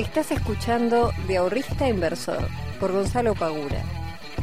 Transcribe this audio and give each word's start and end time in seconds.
Estás 0.00 0.30
escuchando 0.30 1.12
De 1.28 1.36
Ahorrista 1.36 1.86
Inversor 1.86 2.48
por 2.80 2.90
Gonzalo 2.90 3.34
Pagura, 3.34 3.84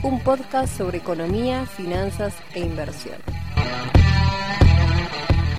un 0.03 0.23
podcast 0.23 0.77
sobre 0.77 0.99
economía, 0.99 1.65
finanzas 1.65 2.35
e 2.53 2.59
inversión. 2.59 3.15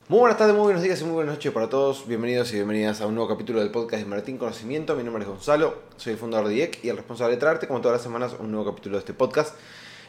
Muy 0.09 0.21
buenas 0.21 0.39
tardes, 0.39 0.55
muy 0.55 0.63
buenos 0.63 0.85
días 0.85 1.01
y 1.01 1.05
muy 1.05 1.15
buenas 1.15 1.35
noches 1.35 1.53
para 1.53 1.69
todos. 1.69 2.07
Bienvenidos 2.07 2.53
y 2.53 2.55
bienvenidas 2.55 3.01
a 3.01 3.09
un 3.09 3.17
nuevo 3.17 3.29
capítulo 3.29 3.59
del 3.59 3.73
podcast 3.73 4.05
de 4.05 4.09
Martín 4.09 4.39
Conocimiento. 4.39 4.95
Mi 4.95 5.03
nombre 5.03 5.25
es 5.25 5.29
Gonzalo, 5.29 5.83
soy 5.97 6.13
el 6.13 6.19
fundador 6.21 6.47
de 6.47 6.55
IEC 6.55 6.85
y 6.85 6.91
el 6.91 6.97
responsable 6.97 7.35
de 7.35 7.41
traerte, 7.41 7.67
como 7.67 7.81
todas 7.81 7.97
las 7.97 8.03
semanas, 8.03 8.37
un 8.39 8.53
nuevo 8.53 8.71
capítulo 8.71 8.99
de 8.99 9.01
este 9.01 9.15
podcast 9.15 9.57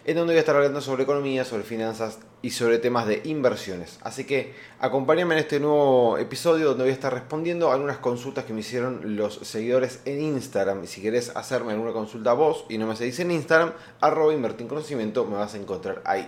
en 0.10 0.16
donde 0.16 0.34
voy 0.34 0.38
a 0.38 0.40
estar 0.40 0.56
hablando 0.56 0.82
sobre 0.82 1.04
economía, 1.04 1.46
sobre 1.46 1.62
finanzas 1.62 2.18
y 2.42 2.50
sobre 2.50 2.80
temas 2.80 3.06
de 3.06 3.22
inversiones. 3.26 4.00
Así 4.02 4.24
que 4.24 4.56
acompáñame 4.80 5.36
en 5.36 5.42
este 5.42 5.60
nuevo 5.60 6.18
episodio 6.18 6.70
donde 6.70 6.86
voy 6.86 6.90
a 6.90 6.96
estar 6.96 7.14
respondiendo 7.14 7.72
algunas 7.72 8.00
consultas 8.00 8.46
que 8.46 8.52
me 8.52 8.62
hicieron 8.62 9.16
los 9.16 9.36
seguidores 9.44 10.00
en 10.06 10.20
Instagram. 10.20 10.84
Y 10.84 10.88
si 10.88 11.04
querés 11.04 11.30
hacerme 11.36 11.74
alguna 11.74 11.94
consulta 11.94 12.32
a 12.32 12.34
vos 12.34 12.66
y 12.70 12.80
no 12.80 12.88
me 12.88 12.96
seguís 12.96 13.20
en 13.20 13.30
Instagram, 13.30 13.74
arroba 14.02 14.34
invertir 14.34 14.66
me 14.66 15.36
vas 15.36 15.54
a 15.54 15.58
encontrar 15.58 16.02
ahí. 16.06 16.28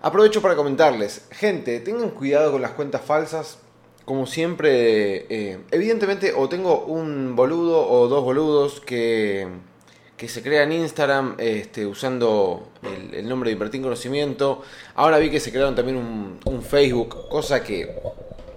Aprovecho 0.00 0.40
para 0.40 0.54
comentarles, 0.54 1.26
gente, 1.32 1.80
tengan 1.80 2.10
cuidado 2.10 2.52
con 2.52 2.62
las 2.62 2.70
cuentas 2.70 3.00
falsas. 3.00 3.58
Como 4.04 4.26
siempre, 4.26 5.26
eh, 5.28 5.58
evidentemente 5.72 6.34
o 6.36 6.48
tengo 6.48 6.84
un 6.84 7.34
boludo 7.34 7.84
o 7.90 8.06
dos 8.06 8.22
boludos 8.22 8.80
que 8.80 9.48
que 10.20 10.28
se 10.28 10.42
crea 10.42 10.64
en 10.64 10.72
Instagram 10.72 11.36
este, 11.38 11.86
usando 11.86 12.72
el, 12.82 13.26
nombre 13.26 13.48
de 13.48 13.54
Invertir 13.54 13.78
en 13.78 13.84
Conocimiento. 13.84 14.62
Ahora 14.96 15.16
vi 15.16 15.30
que 15.30 15.40
se 15.40 15.50
crearon 15.50 15.74
también 15.74 15.96
un, 15.96 16.62
Facebook, 16.62 17.26
cosa 17.30 17.64
que 17.64 17.98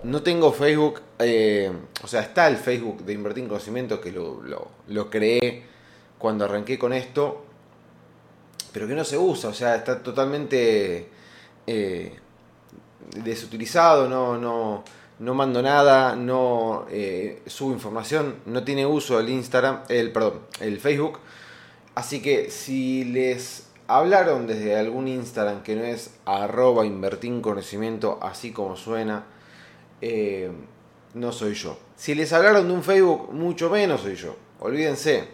no 0.03 0.22
tengo 0.22 0.52
Facebook, 0.52 0.99
eh, 1.20 1.72
o 2.03 2.08
sea, 2.08 2.20
está 2.20 2.49
el 2.49 2.58
Facebook 2.58 3.05
de 3.05 3.14
Invertir 3.14 3.44
en 3.44 3.47
Conocimiento 3.47 4.02
que 4.02 4.11
lo, 4.11 5.09
creé 5.09 5.64
cuando 6.17 6.44
arranqué 6.44 6.78
con 6.78 6.92
esto, 6.92 7.45
pero 8.73 8.86
que 8.86 8.94
no 8.94 9.05
se 9.05 9.17
usa, 9.17 9.50
o 9.50 9.53
sea, 9.53 9.77
está 9.77 10.03
totalmente 10.03 11.08
eh, 11.66 12.14
desutilizado, 13.23 14.09
no, 14.09 14.38
no, 14.38 14.83
no 15.20 15.33
mando 15.33 15.61
nada, 15.61 16.14
no 16.17 16.88
eh, 16.92 17.42
subo 17.45 17.72
información, 17.72 18.36
no 18.48 18.66
tiene 18.66 18.86
uso 18.86 19.17
el 19.17 19.30
Instagram, 19.30 19.83
el 19.88 20.11
perdón, 20.11 20.42
el 20.59 20.77
Facebook. 20.81 21.20
Así 21.95 22.22
que 22.22 22.49
si 22.49 23.03
les 23.05 23.67
hablaron 23.88 24.47
desde 24.47 24.75
algún 24.75 25.08
Instagram 25.08 25.61
que 25.63 25.75
no 25.75 25.83
es 25.83 26.11
arroba 26.25 26.86
invertir 26.86 27.41
conocimiento 27.41 28.19
así 28.22 28.52
como 28.52 28.75
suena, 28.75 29.25
eh, 30.02 30.52
no 31.14 31.31
soy 31.31 31.53
yo. 31.53 31.77
Si 31.95 32.16
les 32.16 32.33
hablaron 32.33 32.67
de 32.67 32.73
un 32.73 32.83
Facebook, 32.83 33.31
mucho 33.31 33.69
menos 33.69 34.02
soy 34.02 34.16
yo. 34.16 34.36
Olvídense. 34.59 35.27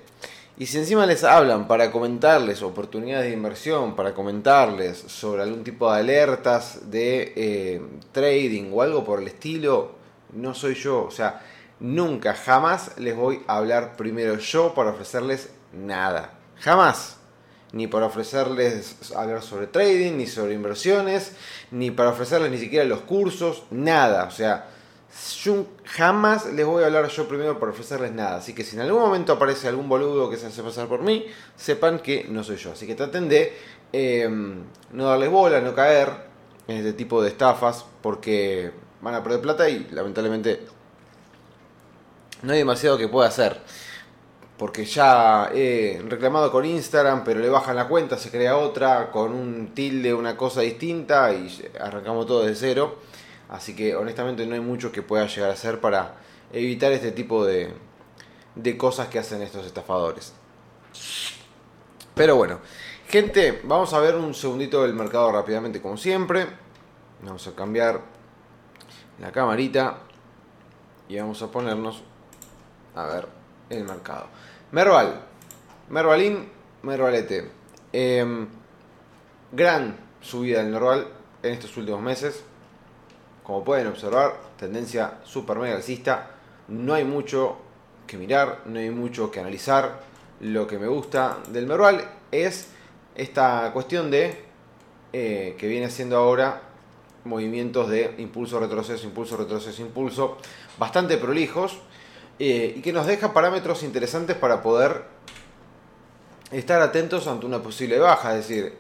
Y 0.57 0.65
si 0.65 0.77
encima 0.77 1.05
les 1.05 1.23
hablan 1.23 1.69
para 1.69 1.89
comentarles 1.89 2.61
oportunidades 2.61 3.27
de 3.27 3.33
inversión, 3.33 3.95
para 3.95 4.13
comentarles 4.13 4.97
sobre 4.97 5.43
algún 5.43 5.63
tipo 5.63 5.89
de 5.89 5.99
alertas 5.99 6.91
de 6.91 7.33
eh, 7.37 7.81
trading 8.11 8.71
o 8.73 8.81
algo 8.81 9.05
por 9.05 9.21
el 9.21 9.27
estilo, 9.27 9.93
no 10.33 10.53
soy 10.53 10.73
yo. 10.73 11.05
O 11.05 11.11
sea, 11.11 11.41
nunca, 11.79 12.33
jamás 12.33 12.99
les 12.99 13.15
voy 13.15 13.41
a 13.47 13.55
hablar 13.55 13.95
primero 13.95 14.37
yo 14.37 14.73
para 14.73 14.89
ofrecerles 14.89 15.49
nada. 15.71 16.38
Jamás. 16.61 17.17
Ni 17.71 17.85
para 17.87 18.07
ofrecerles 18.07 19.13
hablar 19.15 19.43
sobre 19.43 19.67
trading, 19.67 20.13
ni 20.13 20.25
sobre 20.25 20.55
inversiones, 20.55 21.33
ni 21.69 21.91
para 21.91 22.09
ofrecerles 22.09 22.49
ni 22.51 22.57
siquiera 22.57 22.83
los 22.85 23.01
cursos, 23.01 23.63
nada. 23.69 24.23
O 24.23 24.31
sea, 24.31 24.67
jamás 25.85 26.51
les 26.51 26.65
voy 26.65 26.83
a 26.83 26.87
hablar 26.87 27.07
yo 27.09 27.27
primero 27.27 27.59
para 27.59 27.71
ofrecerles 27.71 28.11
nada. 28.11 28.37
Así 28.37 28.53
que 28.53 28.63
si 28.63 28.75
en 28.75 28.81
algún 28.81 29.01
momento 29.01 29.33
aparece 29.33 29.67
algún 29.67 29.87
boludo 29.87 30.29
que 30.29 30.37
se 30.37 30.47
hace 30.47 30.63
pasar 30.63 30.87
por 30.87 31.01
mí, 31.01 31.27
sepan 31.55 31.99
que 31.99 32.25
no 32.27 32.43
soy 32.43 32.57
yo. 32.57 32.71
Así 32.71 32.87
que 32.87 32.95
traten 32.95 33.29
de 33.29 33.55
em, 33.91 34.63
no 34.91 35.05
darles 35.05 35.29
bola, 35.29 35.61
no 35.61 35.75
caer 35.75 36.09
en 36.67 36.77
este 36.77 36.93
tipo 36.93 37.21
de 37.21 37.29
estafas, 37.29 37.85
porque 38.01 38.71
van 39.01 39.13
a 39.13 39.23
perder 39.23 39.41
plata 39.41 39.69
y 39.69 39.87
lamentablemente 39.91 40.65
no 42.41 42.53
hay 42.53 42.59
demasiado 42.59 42.97
que 42.97 43.07
pueda 43.07 43.27
hacer 43.27 43.61
porque 44.59 44.83
ya 44.83 45.51
he 45.53 46.03
reclamado 46.05 46.51
con 46.51 46.65
Instagram, 46.65 47.23
pero 47.23 47.39
le 47.39 47.47
bajan 47.47 47.77
la 47.77 47.87
cuenta, 47.87 48.17
se 48.17 48.29
crea 48.29 48.57
otra 48.57 49.09
con 49.09 49.31
un 49.31 49.73
tilde, 49.73 50.13
una 50.13 50.35
cosa 50.35 50.59
distinta 50.59 51.33
y 51.33 51.65
arrancamos 51.79 52.27
todo 52.27 52.43
de 52.43 52.53
cero. 52.53 52.97
Así 53.47 53.73
que 53.73 53.95
honestamente 53.95 54.45
no 54.45 54.55
hay 54.55 54.59
mucho 54.59 54.91
que 54.91 55.01
pueda 55.01 55.25
llegar 55.27 55.49
a 55.49 55.53
hacer 55.53 55.79
para 55.79 56.17
evitar 56.51 56.91
este 56.91 57.13
tipo 57.13 57.45
de, 57.45 57.73
de 58.55 58.77
cosas 58.77 59.07
que 59.07 59.17
hacen 59.17 59.41
estos 59.41 59.65
estafadores. 59.65 60.33
Pero 62.13 62.35
bueno, 62.35 62.59
gente, 63.07 63.61
vamos 63.63 63.93
a 63.93 63.99
ver 64.01 64.15
un 64.15 64.33
segundito 64.33 64.81
del 64.81 64.93
mercado 64.93 65.31
rápidamente 65.31 65.81
como 65.81 65.95
siempre. 65.95 66.47
Vamos 67.23 67.47
a 67.47 67.55
cambiar 67.55 68.01
la 69.21 69.31
camarita 69.31 69.99
y 71.07 71.17
vamos 71.17 71.41
a 71.41 71.49
ponernos 71.49 72.03
a 72.93 73.05
ver 73.05 73.38
el 73.69 73.83
mercado. 73.83 74.27
Merval. 74.71 75.21
Mervalín, 75.89 76.49
Mervalete. 76.83 77.49
Em, 77.91 78.47
gran 79.51 79.97
subida 80.21 80.61
del 80.61 80.71
Merval 80.71 81.07
en 81.43 81.53
estos 81.53 81.75
últimos 81.77 82.01
meses. 82.01 82.43
Como 83.43 83.63
pueden 83.63 83.87
observar, 83.87 84.35
tendencia 84.57 85.19
super 85.23 85.57
mega 85.57 85.75
alcista. 85.75 86.31
No 86.67 86.93
hay 86.93 87.03
mucho 87.03 87.57
que 88.05 88.17
mirar, 88.17 88.61
no 88.65 88.79
hay 88.79 88.91
mucho 88.91 89.31
que 89.31 89.39
analizar. 89.39 90.01
Lo 90.41 90.67
que 90.67 90.77
me 90.77 90.87
gusta 90.87 91.39
del 91.49 91.65
Merval 91.65 92.07
es 92.31 92.69
esta 93.15 93.71
cuestión 93.73 94.11
de 94.11 94.43
eh, 95.11 95.55
que 95.57 95.67
viene 95.67 95.87
haciendo 95.87 96.17
ahora 96.17 96.61
movimientos 97.25 97.89
de 97.89 98.15
impulso, 98.19 98.59
retroceso, 98.59 99.05
impulso, 99.05 99.35
retroceso, 99.35 99.81
impulso, 99.81 100.37
bastante 100.77 101.17
prolijos 101.17 101.79
eh, 102.39 102.73
y 102.77 102.81
que 102.81 102.93
nos 102.93 103.05
deja 103.05 103.33
parámetros 103.33 103.83
interesantes 103.83 104.37
para 104.37 104.63
poder 104.63 105.03
estar 106.51 106.81
atentos 106.81 107.27
ante 107.27 107.45
una 107.45 107.61
posible 107.61 107.99
baja. 107.99 108.37
Es 108.37 108.47
decir, 108.47 108.73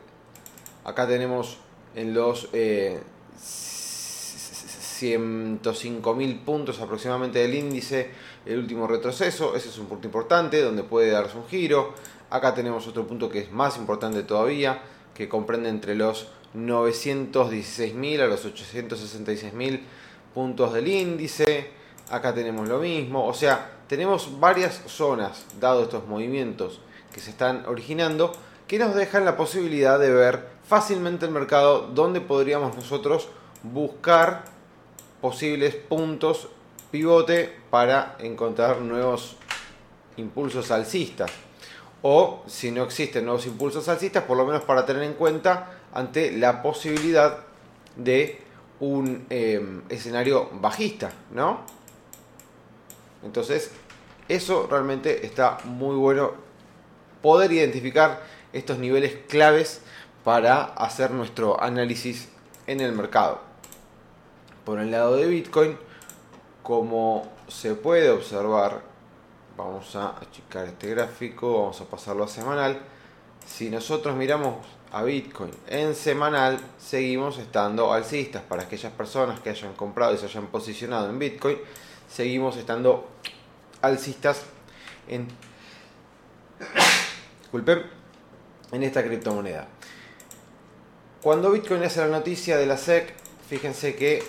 acá 0.85 1.07
tenemos 1.07 1.57
en 1.95 2.13
los 2.13 2.49
eh, 2.53 3.01
105.000 4.99 6.43
puntos 6.43 6.79
aproximadamente 6.79 7.39
del 7.39 7.53
índice 7.53 8.11
el 8.45 8.59
último 8.59 8.87
retroceso. 8.87 9.55
Ese 9.55 9.69
es 9.69 9.77
un 9.77 9.87
punto 9.87 10.07
importante 10.07 10.61
donde 10.61 10.83
puede 10.83 11.11
darse 11.11 11.37
un 11.37 11.47
giro. 11.47 11.93
Acá 12.29 12.53
tenemos 12.53 12.87
otro 12.87 13.07
punto 13.07 13.29
que 13.29 13.39
es 13.39 13.51
más 13.51 13.77
importante 13.77 14.23
todavía, 14.23 14.81
que 15.13 15.27
comprende 15.27 15.69
entre 15.69 15.95
los 15.95 16.27
916.000 16.55 18.21
a 18.21 18.27
los 18.27 18.45
866.000 18.45 19.81
puntos 20.33 20.73
del 20.73 20.87
índice 20.87 21.78
acá 22.09 22.33
tenemos 22.33 22.67
lo 22.67 22.79
mismo, 22.79 23.25
o 23.25 23.33
sea, 23.33 23.71
tenemos 23.87 24.39
varias 24.39 24.81
zonas, 24.87 25.45
dado 25.59 25.83
estos 25.83 26.07
movimientos 26.07 26.81
que 27.13 27.19
se 27.19 27.31
están 27.31 27.65
originando, 27.65 28.33
que 28.67 28.79
nos 28.79 28.93
dejan 28.93 29.25
la 29.25 29.35
posibilidad 29.35 29.99
de 29.99 30.11
ver 30.11 30.47
fácilmente 30.67 31.25
el 31.25 31.31
mercado 31.31 31.87
donde 31.93 32.21
podríamos 32.21 32.75
nosotros 32.75 33.29
buscar 33.63 34.43
posibles 35.21 35.75
puntos 35.75 36.49
pivote 36.91 37.53
para 37.69 38.15
encontrar 38.19 38.81
nuevos 38.81 39.35
impulsos 40.17 40.71
alcistas. 40.71 41.31
O 42.01 42.43
si 42.47 42.71
no 42.71 42.83
existen 42.83 43.25
nuevos 43.25 43.45
impulsos 43.45 43.89
alcistas, 43.89 44.23
por 44.23 44.37
lo 44.37 44.45
menos 44.45 44.63
para 44.63 44.85
tener 44.85 45.03
en 45.03 45.13
cuenta 45.13 45.79
ante 45.93 46.31
la 46.31 46.61
posibilidad 46.61 47.39
de 47.95 48.41
un 48.79 49.25
eh, 49.29 49.81
escenario 49.89 50.49
bajista, 50.53 51.11
¿no? 51.31 51.65
Entonces, 53.23 53.71
eso 54.27 54.67
realmente 54.69 55.25
está 55.25 55.57
muy 55.63 55.95
bueno 55.95 56.33
poder 57.21 57.51
identificar 57.51 58.21
estos 58.53 58.77
niveles 58.77 59.17
claves 59.27 59.81
para 60.23 60.63
hacer 60.63 61.11
nuestro 61.11 61.61
análisis 61.61 62.29
en 62.67 62.81
el 62.81 62.91
mercado. 62.93 63.39
Por 64.65 64.79
el 64.79 64.91
lado 64.91 65.15
de 65.15 65.25
Bitcoin, 65.25 65.77
como 66.61 67.27
se 67.47 67.73
puede 67.73 68.09
observar, 68.11 68.81
vamos 69.57 69.95
a 69.95 70.17
achicar 70.19 70.67
este 70.67 70.91
gráfico, 70.91 71.61
vamos 71.61 71.81
a 71.81 71.85
pasarlo 71.85 72.23
a 72.23 72.27
semanal. 72.27 72.79
Si 73.45 73.69
nosotros 73.69 74.15
miramos 74.15 74.57
a 74.91 75.03
Bitcoin 75.03 75.51
en 75.67 75.95
semanal, 75.95 76.59
seguimos 76.77 77.39
estando 77.39 77.91
alcistas 77.91 78.43
para 78.43 78.63
aquellas 78.63 78.93
personas 78.93 79.39
que 79.39 79.49
hayan 79.49 79.73
comprado 79.73 80.13
y 80.13 80.17
se 80.17 80.25
hayan 80.25 80.47
posicionado 80.47 81.09
en 81.09 81.17
Bitcoin 81.17 81.57
seguimos 82.09 82.57
estando 82.57 83.07
alcistas 83.81 84.41
en, 85.07 85.27
en 88.71 88.83
esta 88.83 89.03
criptomoneda. 89.03 89.67
Cuando 91.21 91.51
Bitcoin 91.51 91.83
hace 91.83 91.99
la 91.99 92.07
noticia 92.07 92.57
de 92.57 92.65
la 92.65 92.77
SEC, 92.77 93.13
fíjense 93.47 93.95
que 93.95 94.23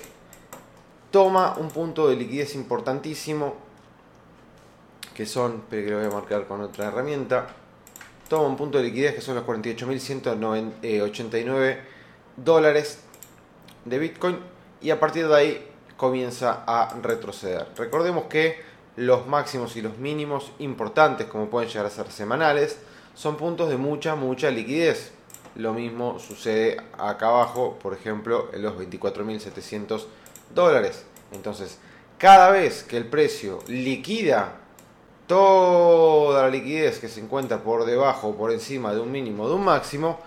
toma 1.11 1.56
un 1.56 1.71
punto 1.71 2.09
de 2.09 2.17
liquidez 2.17 2.55
importantísimo 2.55 3.55
que 5.15 5.25
son, 5.26 5.65
pero 5.69 5.85
que 5.85 5.91
lo 5.91 5.99
voy 5.99 6.06
a 6.06 6.11
marcar 6.11 6.47
con 6.47 6.61
otra 6.61 6.87
herramienta, 6.87 7.49
toma 8.29 8.47
un 8.49 8.56
punto 8.56 8.79
de 8.79 8.85
liquidez 8.85 9.15
que 9.15 9.21
son 9.21 9.35
los 9.35 9.44
48.189 9.44 11.79
dólares 12.37 13.00
de 13.85 13.99
Bitcoin 13.99 14.38
y 14.81 14.91
a 14.91 14.99
partir 14.99 15.29
de 15.29 15.37
ahí 15.37 15.69
comienza 16.00 16.64
a 16.67 16.97
retroceder. 17.02 17.67
Recordemos 17.76 18.25
que 18.25 18.58
los 18.97 19.26
máximos 19.26 19.76
y 19.76 19.82
los 19.82 19.99
mínimos 19.99 20.50
importantes, 20.58 21.26
como 21.26 21.50
pueden 21.50 21.69
llegar 21.69 21.85
a 21.85 21.91
ser 21.91 22.11
semanales, 22.11 22.79
son 23.14 23.37
puntos 23.37 23.69
de 23.69 23.76
mucha, 23.76 24.14
mucha 24.14 24.50
liquidez. 24.50 25.12
Lo 25.56 25.75
mismo 25.75 26.19
sucede 26.19 26.79
acá 26.97 27.26
abajo, 27.26 27.79
por 27.82 27.93
ejemplo, 27.93 28.49
en 28.55 28.62
los 28.62 28.79
24.700 28.79 30.06
dólares. 30.55 31.05
Entonces, 31.32 31.79
cada 32.17 32.50
vez 32.50 32.82
que 32.82 32.97
el 32.97 33.06
precio 33.06 33.58
liquida 33.69 34.55
toda 35.26 36.44
la 36.44 36.49
liquidez 36.49 36.99
que 36.99 37.08
se 37.08 37.20
encuentra 37.20 37.58
por 37.58 37.85
debajo 37.85 38.29
o 38.29 38.37
por 38.37 38.52
encima 38.52 38.94
de 38.94 39.00
un 39.00 39.12
mínimo 39.12 39.47
de 39.50 39.55
un 39.55 39.64
máximo, 39.67 40.19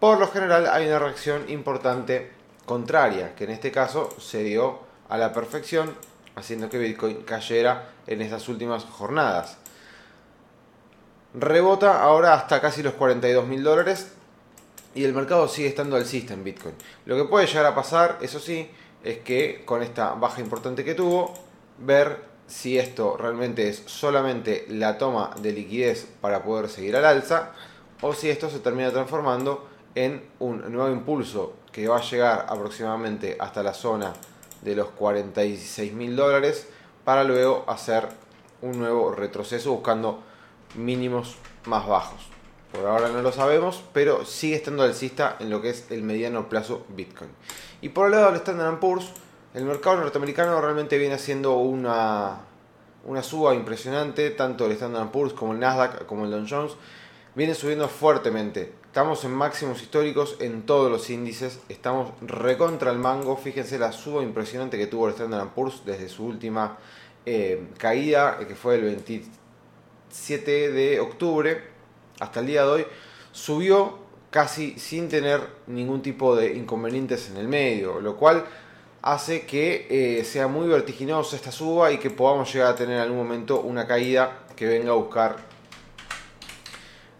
por 0.00 0.18
lo 0.18 0.28
general 0.28 0.66
hay 0.68 0.86
una 0.86 0.98
reacción 0.98 1.50
importante 1.50 2.30
contraria, 2.64 3.34
que 3.34 3.44
en 3.44 3.50
este 3.50 3.70
caso 3.70 4.08
se 4.18 4.42
dio 4.42 4.81
a 5.12 5.18
la 5.18 5.30
perfección, 5.30 5.94
haciendo 6.36 6.70
que 6.70 6.78
Bitcoin 6.78 7.22
cayera 7.24 7.90
en 8.06 8.22
estas 8.22 8.48
últimas 8.48 8.84
jornadas. 8.84 9.58
Rebota 11.34 12.02
ahora 12.02 12.32
hasta 12.32 12.62
casi 12.62 12.82
los 12.82 12.94
42 12.94 13.46
mil 13.46 13.62
dólares 13.62 14.10
y 14.94 15.04
el 15.04 15.12
mercado 15.12 15.48
sigue 15.48 15.68
estando 15.68 15.96
alcista 15.96 16.32
en 16.32 16.44
Bitcoin. 16.44 16.74
Lo 17.04 17.16
que 17.16 17.24
puede 17.24 17.46
llegar 17.46 17.66
a 17.66 17.74
pasar, 17.74 18.20
eso 18.22 18.40
sí, 18.40 18.70
es 19.04 19.18
que 19.18 19.64
con 19.66 19.82
esta 19.82 20.14
baja 20.14 20.40
importante 20.40 20.82
que 20.82 20.94
tuvo, 20.94 21.34
ver 21.76 22.24
si 22.46 22.78
esto 22.78 23.18
realmente 23.18 23.68
es 23.68 23.82
solamente 23.84 24.64
la 24.70 24.96
toma 24.96 25.32
de 25.42 25.52
liquidez 25.52 26.08
para 26.22 26.42
poder 26.42 26.70
seguir 26.70 26.96
al 26.96 27.04
alza 27.04 27.52
o 28.00 28.14
si 28.14 28.30
esto 28.30 28.48
se 28.48 28.60
termina 28.60 28.90
transformando 28.90 29.68
en 29.94 30.22
un 30.38 30.72
nuevo 30.72 30.90
impulso 30.90 31.52
que 31.70 31.86
va 31.86 31.98
a 31.98 32.02
llegar 32.02 32.46
aproximadamente 32.48 33.36
hasta 33.38 33.62
la 33.62 33.74
zona 33.74 34.14
de 34.62 34.74
los 34.74 34.88
46 34.90 35.92
mil 35.92 36.16
dólares 36.16 36.68
para 37.04 37.24
luego 37.24 37.64
hacer 37.68 38.08
un 38.62 38.78
nuevo 38.78 39.12
retroceso 39.12 39.72
buscando 39.72 40.22
mínimos 40.74 41.36
más 41.66 41.86
bajos. 41.86 42.32
Por 42.72 42.86
ahora 42.86 43.08
no 43.08 43.20
lo 43.20 43.32
sabemos, 43.32 43.82
pero 43.92 44.24
sigue 44.24 44.56
estando 44.56 44.82
alcista 44.82 45.36
en 45.40 45.50
lo 45.50 45.60
que 45.60 45.70
es 45.70 45.90
el 45.90 46.02
mediano 46.02 46.48
plazo 46.48 46.86
Bitcoin. 46.88 47.30
Y 47.82 47.90
por 47.90 48.06
el 48.06 48.12
lado 48.12 48.26
del 48.26 48.36
Standard 48.36 48.78
Poor's, 48.78 49.12
el 49.52 49.64
mercado 49.64 49.98
norteamericano 49.98 50.58
realmente 50.60 50.96
viene 50.96 51.16
haciendo 51.16 51.56
una, 51.56 52.38
una 53.04 53.22
suba 53.22 53.54
impresionante, 53.54 54.30
tanto 54.30 54.64
el 54.64 54.72
Standard 54.72 55.10
Poor's 55.10 55.34
como 55.34 55.52
el 55.52 55.60
Nasdaq, 55.60 56.06
como 56.06 56.24
el 56.24 56.30
Dow 56.30 56.46
Jones, 56.48 56.72
viene 57.34 57.54
subiendo 57.54 57.88
fuertemente. 57.88 58.72
Estamos 58.92 59.24
en 59.24 59.32
máximos 59.32 59.80
históricos 59.80 60.36
en 60.38 60.66
todos 60.66 60.90
los 60.90 61.08
índices, 61.08 61.60
estamos 61.70 62.10
recontra 62.20 62.90
el 62.90 62.98
mango, 62.98 63.38
fíjense 63.38 63.78
la 63.78 63.90
suba 63.90 64.22
impresionante 64.22 64.76
que 64.76 64.86
tuvo 64.86 65.06
el 65.06 65.14
Standard 65.14 65.48
Poor's 65.54 65.80
desde 65.86 66.10
su 66.10 66.26
última 66.26 66.76
eh, 67.24 67.68
caída, 67.78 68.36
que 68.46 68.54
fue 68.54 68.74
el 68.74 68.82
27 68.82 70.72
de 70.72 71.00
octubre 71.00 71.62
hasta 72.20 72.40
el 72.40 72.46
día 72.48 72.64
de 72.64 72.68
hoy, 72.68 72.86
subió 73.32 73.98
casi 74.28 74.78
sin 74.78 75.08
tener 75.08 75.40
ningún 75.68 76.02
tipo 76.02 76.36
de 76.36 76.52
inconvenientes 76.52 77.30
en 77.30 77.38
el 77.38 77.48
medio, 77.48 77.98
lo 77.98 78.18
cual 78.18 78.44
hace 79.00 79.46
que 79.46 79.86
eh, 79.88 80.22
sea 80.24 80.48
muy 80.48 80.68
vertiginosa 80.68 81.34
esta 81.34 81.50
suba 81.50 81.92
y 81.92 81.96
que 81.96 82.10
podamos 82.10 82.52
llegar 82.52 82.74
a 82.74 82.76
tener 82.76 82.96
en 82.96 83.02
algún 83.04 83.16
momento 83.16 83.62
una 83.62 83.86
caída 83.86 84.44
que 84.54 84.66
venga 84.66 84.90
a 84.90 84.96
buscar 84.96 85.51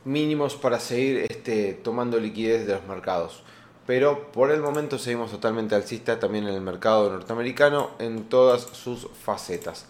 mínimos 0.04 0.54
para 0.54 0.80
seguir 0.80 1.26
este, 1.28 1.74
tomando 1.74 2.18
liquidez 2.18 2.66
de 2.66 2.74
los 2.74 2.84
mercados. 2.86 3.42
Pero 3.86 4.30
por 4.30 4.50
el 4.50 4.60
momento 4.60 4.98
seguimos 4.98 5.30
totalmente 5.30 5.74
alcista 5.74 6.18
también 6.18 6.46
en 6.46 6.54
el 6.54 6.60
mercado 6.60 7.10
norteamericano 7.10 7.90
en 7.98 8.24
todas 8.24 8.62
sus 8.62 9.08
facetas. 9.24 9.86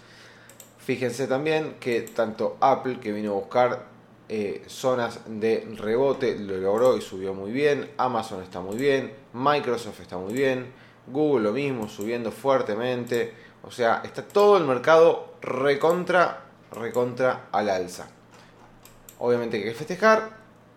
Fíjense 0.78 1.26
también 1.26 1.76
que 1.78 2.00
tanto 2.02 2.56
Apple, 2.60 2.98
que 3.00 3.12
vino 3.12 3.32
a 3.32 3.34
buscar 3.34 3.86
eh, 4.28 4.64
zonas 4.66 5.20
de 5.26 5.68
rebote, 5.76 6.38
lo 6.38 6.56
logró 6.56 6.96
y 6.96 7.02
subió 7.02 7.34
muy 7.34 7.52
bien. 7.52 7.90
Amazon 7.98 8.42
está 8.42 8.60
muy 8.60 8.76
bien. 8.76 9.12
Microsoft 9.34 10.00
está 10.00 10.16
muy 10.16 10.32
bien. 10.32 10.72
Google 11.06 11.44
lo 11.44 11.52
mismo, 11.52 11.88
subiendo 11.88 12.32
fuertemente. 12.32 13.32
O 13.62 13.70
sea, 13.70 14.00
está 14.04 14.22
todo 14.22 14.56
el 14.56 14.64
mercado 14.64 15.34
recontra, 15.42 16.44
recontra 16.72 17.48
al 17.52 17.68
alza. 17.68 18.08
Obviamente 19.24 19.56
hay 19.56 19.62
que 19.62 19.72
festejar, 19.72 20.30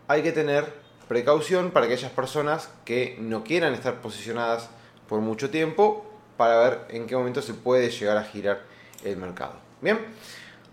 hay 0.07 0.21
que 0.21 0.31
tener 0.31 0.71
precaución 1.07 1.71
para 1.71 1.87
aquellas 1.87 2.11
personas 2.11 2.69
que 2.85 3.17
no 3.19 3.43
quieran 3.43 3.73
estar 3.73 4.01
posicionadas 4.01 4.69
por 5.09 5.19
mucho 5.19 5.49
tiempo 5.49 6.05
para 6.37 6.59
ver 6.59 6.85
en 6.89 7.07
qué 7.07 7.17
momento 7.17 7.41
se 7.41 7.55
puede 7.55 7.89
llegar 7.89 8.17
a 8.17 8.23
girar 8.23 8.61
el 9.03 9.17
mercado. 9.17 9.53
Bien, 9.81 9.97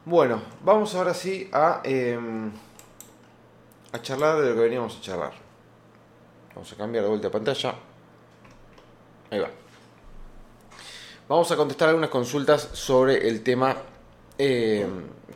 bueno, 0.04 0.42
vamos 0.62 0.94
ahora 0.94 1.14
sí 1.14 1.48
a, 1.50 1.80
em, 1.84 2.52
a 3.90 4.02
charlar 4.02 4.42
de 4.42 4.50
lo 4.50 4.54
que 4.54 4.60
veníamos 4.60 4.98
a 4.98 5.00
charlar. 5.00 5.32
Vamos 6.54 6.70
a 6.70 6.76
cambiar 6.76 7.04
de 7.04 7.08
vuelta 7.08 7.28
de 7.28 7.32
pantalla. 7.32 7.74
Ahí 9.30 9.38
va. 9.38 9.48
Vamos 11.26 11.50
a 11.50 11.56
contestar 11.56 11.88
algunas 11.88 12.10
consultas 12.10 12.68
sobre 12.74 13.26
el 13.26 13.42
tema 13.42 13.78
eh, 14.38 14.86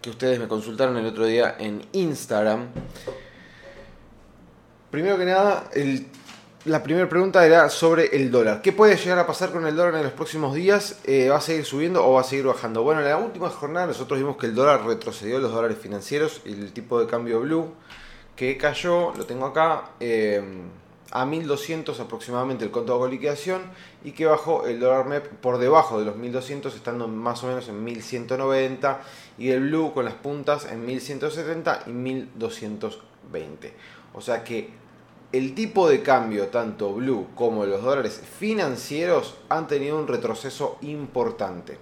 que 0.00 0.10
ustedes 0.10 0.38
me 0.38 0.48
consultaron 0.48 0.96
el 0.96 1.06
otro 1.06 1.26
día 1.26 1.56
en 1.58 1.82
Instagram. 1.93 2.69
Primero 4.90 5.19
que 5.19 5.25
nada, 5.25 5.70
la 6.64 6.82
primera 6.82 7.08
pregunta 7.08 7.44
era 7.44 7.69
sobre 7.69 8.16
el 8.16 8.31
dólar. 8.31 8.62
¿Qué 8.62 8.72
puede 8.72 8.96
llegar 8.96 9.19
a 9.19 9.26
pasar 9.26 9.50
con 9.50 9.66
el 9.66 9.76
dólar 9.76 9.94
en 9.96 10.04
los 10.04 10.12
próximos 10.12 10.54
días? 10.54 11.00
Eh, 11.04 11.28
¿Va 11.28 11.37
a 11.37 11.40
seguir 11.40 11.64
subiendo 11.64 12.06
o 12.06 12.14
va 12.14 12.22
a 12.22 12.25
seguir 12.25 12.46
bajando? 12.46 12.82
Bueno, 12.82 13.00
en 13.00 13.08
la 13.08 13.19
última 13.19 13.50
jornada 13.50 13.87
nosotros 13.87 14.19
vimos 14.19 14.37
que 14.37 14.46
el 14.46 14.54
dólar 14.54 14.84
retrocedió 14.84 15.38
los 15.38 15.52
dólares 15.52 15.78
financieros 15.78 16.42
el 16.44 16.72
tipo 16.72 17.00
de 17.00 17.06
cambio 17.06 17.40
blue 17.40 17.72
que 18.37 18.56
cayó, 18.56 19.12
lo 19.16 19.25
tengo 19.25 19.46
acá. 19.46 19.90
Eh, 19.99 20.42
a 21.12 21.24
1200 21.24 21.98
aproximadamente 22.00 22.64
el 22.64 22.70
contado 22.70 23.00
con 23.00 23.10
liquidación 23.10 23.62
y 24.04 24.12
que 24.12 24.26
bajó 24.26 24.66
el 24.66 24.80
dólar 24.80 25.06
MEP 25.06 25.26
por 25.40 25.58
debajo 25.58 25.98
de 25.98 26.04
los 26.04 26.16
1200 26.16 26.74
estando 26.74 27.08
más 27.08 27.42
o 27.44 27.46
menos 27.48 27.68
en 27.68 27.82
1190 27.84 29.00
y 29.38 29.50
el 29.50 29.60
blue 29.60 29.92
con 29.92 30.04
las 30.04 30.14
puntas 30.14 30.66
en 30.70 30.84
1170 30.84 31.84
y 31.86 31.90
1220 31.90 33.75
o 34.14 34.20
sea 34.20 34.42
que 34.42 34.70
el 35.32 35.54
tipo 35.54 35.88
de 35.88 36.02
cambio 36.02 36.48
tanto 36.48 36.92
blue 36.92 37.28
como 37.34 37.66
los 37.66 37.82
dólares 37.82 38.22
financieros 38.38 39.34
han 39.48 39.66
tenido 39.66 39.98
un 39.98 40.08
retroceso 40.08 40.78
importante 40.82 41.78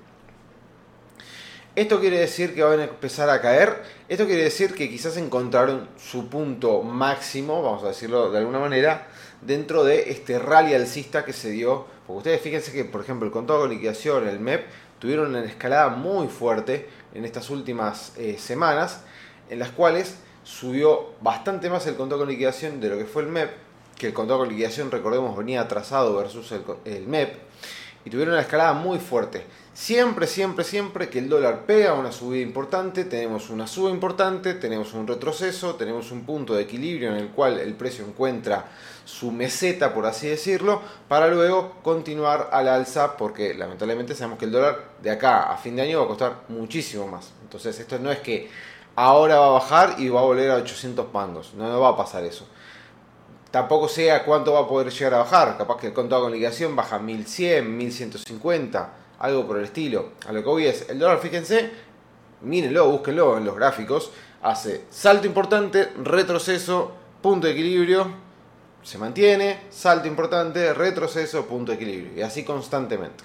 esto 1.76 1.98
quiere 1.98 2.20
decir 2.20 2.54
que 2.54 2.62
van 2.62 2.78
a 2.80 2.84
empezar 2.84 3.28
a 3.30 3.40
caer. 3.40 3.82
Esto 4.08 4.26
quiere 4.26 4.44
decir 4.44 4.74
que 4.74 4.88
quizás 4.88 5.16
encontraron 5.16 5.88
su 5.98 6.28
punto 6.28 6.82
máximo, 6.82 7.62
vamos 7.62 7.82
a 7.82 7.88
decirlo 7.88 8.30
de 8.30 8.38
alguna 8.38 8.60
manera, 8.60 9.08
dentro 9.42 9.82
de 9.82 10.10
este 10.10 10.38
rally 10.38 10.74
alcista 10.74 11.24
que 11.24 11.32
se 11.32 11.50
dio. 11.50 11.86
Porque 12.06 12.18
ustedes 12.18 12.40
fíjense 12.42 12.72
que, 12.72 12.84
por 12.84 13.00
ejemplo, 13.00 13.26
el 13.26 13.32
contado 13.32 13.60
con 13.60 13.70
liquidación, 13.70 14.28
el 14.28 14.38
MEP, 14.38 14.66
tuvieron 15.00 15.28
una 15.28 15.44
escalada 15.44 15.88
muy 15.88 16.28
fuerte 16.28 16.88
en 17.12 17.24
estas 17.24 17.50
últimas 17.50 18.12
eh, 18.16 18.36
semanas, 18.38 19.00
en 19.50 19.58
las 19.58 19.70
cuales 19.70 20.16
subió 20.44 21.10
bastante 21.22 21.70
más 21.70 21.86
el 21.88 21.96
contado 21.96 22.20
con 22.20 22.28
liquidación 22.28 22.80
de 22.80 22.88
lo 22.90 22.98
que 22.98 23.04
fue 23.04 23.22
el 23.22 23.28
MEP, 23.28 23.50
que 23.98 24.06
el 24.06 24.14
contado 24.14 24.40
con 24.40 24.48
liquidación, 24.48 24.92
recordemos, 24.92 25.36
venía 25.36 25.62
atrasado 25.62 26.16
versus 26.16 26.52
el, 26.52 26.62
el 26.84 27.08
MEP, 27.08 27.34
y 28.04 28.10
tuvieron 28.10 28.34
una 28.34 28.42
escalada 28.42 28.72
muy 28.74 28.98
fuerte. 28.98 29.44
Siempre, 29.72 30.26
siempre, 30.26 30.64
siempre 30.64 31.08
que 31.08 31.18
el 31.18 31.28
dólar 31.28 31.64
pega 31.66 31.94
una 31.94 32.12
subida 32.12 32.42
importante, 32.42 33.04
tenemos 33.04 33.50
una 33.50 33.66
suba 33.66 33.90
importante, 33.90 34.54
tenemos 34.54 34.92
un 34.94 35.06
retroceso, 35.06 35.74
tenemos 35.74 36.12
un 36.12 36.24
punto 36.24 36.54
de 36.54 36.62
equilibrio 36.62 37.10
en 37.10 37.16
el 37.16 37.28
cual 37.28 37.58
el 37.58 37.74
precio 37.74 38.04
encuentra 38.04 38.66
su 39.04 39.32
meseta, 39.32 39.92
por 39.92 40.06
así 40.06 40.28
decirlo, 40.28 40.80
para 41.08 41.28
luego 41.28 41.74
continuar 41.82 42.50
al 42.52 42.68
alza, 42.68 43.16
porque 43.16 43.54
lamentablemente 43.54 44.14
sabemos 44.14 44.38
que 44.38 44.44
el 44.44 44.52
dólar 44.52 44.92
de 45.02 45.10
acá 45.10 45.52
a 45.52 45.56
fin 45.56 45.74
de 45.74 45.82
año 45.82 45.98
va 45.98 46.04
a 46.04 46.08
costar 46.08 46.42
muchísimo 46.48 47.08
más. 47.08 47.32
Entonces 47.42 47.78
esto 47.80 47.98
no 47.98 48.12
es 48.12 48.20
que 48.20 48.50
ahora 48.94 49.40
va 49.40 49.46
a 49.46 49.50
bajar 49.50 49.96
y 49.98 50.08
va 50.08 50.20
a 50.20 50.24
volver 50.24 50.50
a 50.50 50.56
800 50.56 51.06
pangos, 51.06 51.52
no, 51.54 51.68
no 51.68 51.80
va 51.80 51.90
a 51.90 51.96
pasar 51.96 52.24
eso. 52.24 52.46
Tampoco 53.54 53.86
sé 53.86 54.10
a 54.10 54.24
cuánto 54.24 54.54
va 54.54 54.62
a 54.62 54.66
poder 54.66 54.92
llegar 54.92 55.14
a 55.14 55.18
bajar, 55.18 55.56
capaz 55.56 55.78
que 55.78 55.86
el 55.86 55.92
contado 55.92 56.22
con 56.22 56.32
liquidación 56.32 56.74
baja 56.74 56.98
1100, 56.98 57.76
1150 57.76 58.92
algo 59.20 59.46
por 59.46 59.58
el 59.58 59.66
estilo. 59.66 60.08
A 60.26 60.32
lo 60.32 60.42
que 60.42 60.48
voy 60.48 60.66
es, 60.66 60.90
el 60.90 60.98
dólar, 60.98 61.20
fíjense, 61.20 61.70
mírenlo, 62.40 62.90
búsquenlo 62.90 63.38
en 63.38 63.44
los 63.44 63.54
gráficos, 63.54 64.10
hace 64.42 64.86
salto 64.90 65.28
importante, 65.28 65.88
retroceso, 66.02 66.90
punto 67.22 67.46
de 67.46 67.52
equilibrio, 67.52 68.08
se 68.82 68.98
mantiene, 68.98 69.60
salto 69.70 70.08
importante, 70.08 70.74
retroceso, 70.74 71.46
punto 71.46 71.70
de 71.70 71.76
equilibrio, 71.76 72.12
y 72.16 72.22
así 72.22 72.42
constantemente. 72.42 73.22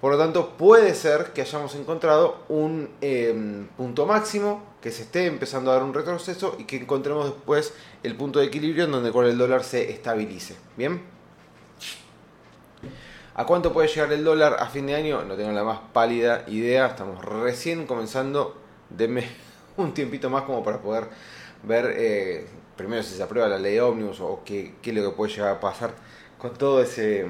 Por 0.00 0.12
lo 0.12 0.18
tanto, 0.18 0.56
puede 0.56 0.94
ser 0.94 1.34
que 1.34 1.42
hayamos 1.42 1.74
encontrado 1.74 2.44
un 2.48 2.88
em, 3.02 3.66
punto 3.76 4.06
máximo, 4.06 4.62
que 4.86 4.92
se 4.92 5.02
esté 5.02 5.26
empezando 5.26 5.72
a 5.72 5.74
dar 5.74 5.82
un 5.82 5.92
retroceso 5.92 6.54
y 6.60 6.62
que 6.62 6.76
encontremos 6.76 7.24
después 7.24 7.74
el 8.04 8.14
punto 8.14 8.38
de 8.38 8.46
equilibrio 8.46 8.84
en 8.84 8.92
donde 8.92 9.10
con 9.10 9.26
el 9.26 9.36
dólar 9.36 9.64
se 9.64 9.90
estabilice. 9.90 10.54
¿Bien? 10.76 11.02
¿A 13.34 13.44
cuánto 13.46 13.72
puede 13.72 13.88
llegar 13.88 14.12
el 14.12 14.22
dólar 14.22 14.58
a 14.60 14.66
fin 14.66 14.86
de 14.86 14.94
año? 14.94 15.24
No 15.24 15.34
tengo 15.34 15.50
la 15.50 15.64
más 15.64 15.80
pálida 15.92 16.44
idea. 16.46 16.86
Estamos 16.86 17.24
recién 17.24 17.84
comenzando. 17.84 18.58
Denme 18.88 19.28
un 19.76 19.92
tiempito 19.92 20.30
más 20.30 20.44
como 20.44 20.62
para 20.62 20.80
poder 20.80 21.08
ver 21.64 21.92
eh, 21.96 22.46
primero 22.76 23.02
si 23.02 23.16
se 23.16 23.22
aprueba 23.24 23.48
la 23.48 23.58
ley 23.58 23.74
de 23.74 23.80
ómnibus 23.80 24.20
o 24.20 24.42
qué, 24.44 24.76
qué 24.80 24.90
es 24.90 24.96
lo 24.96 25.10
que 25.10 25.16
puede 25.16 25.32
llegar 25.32 25.56
a 25.56 25.58
pasar 25.58 25.96
con 26.38 26.54
todo 26.54 26.80
ese, 26.80 27.26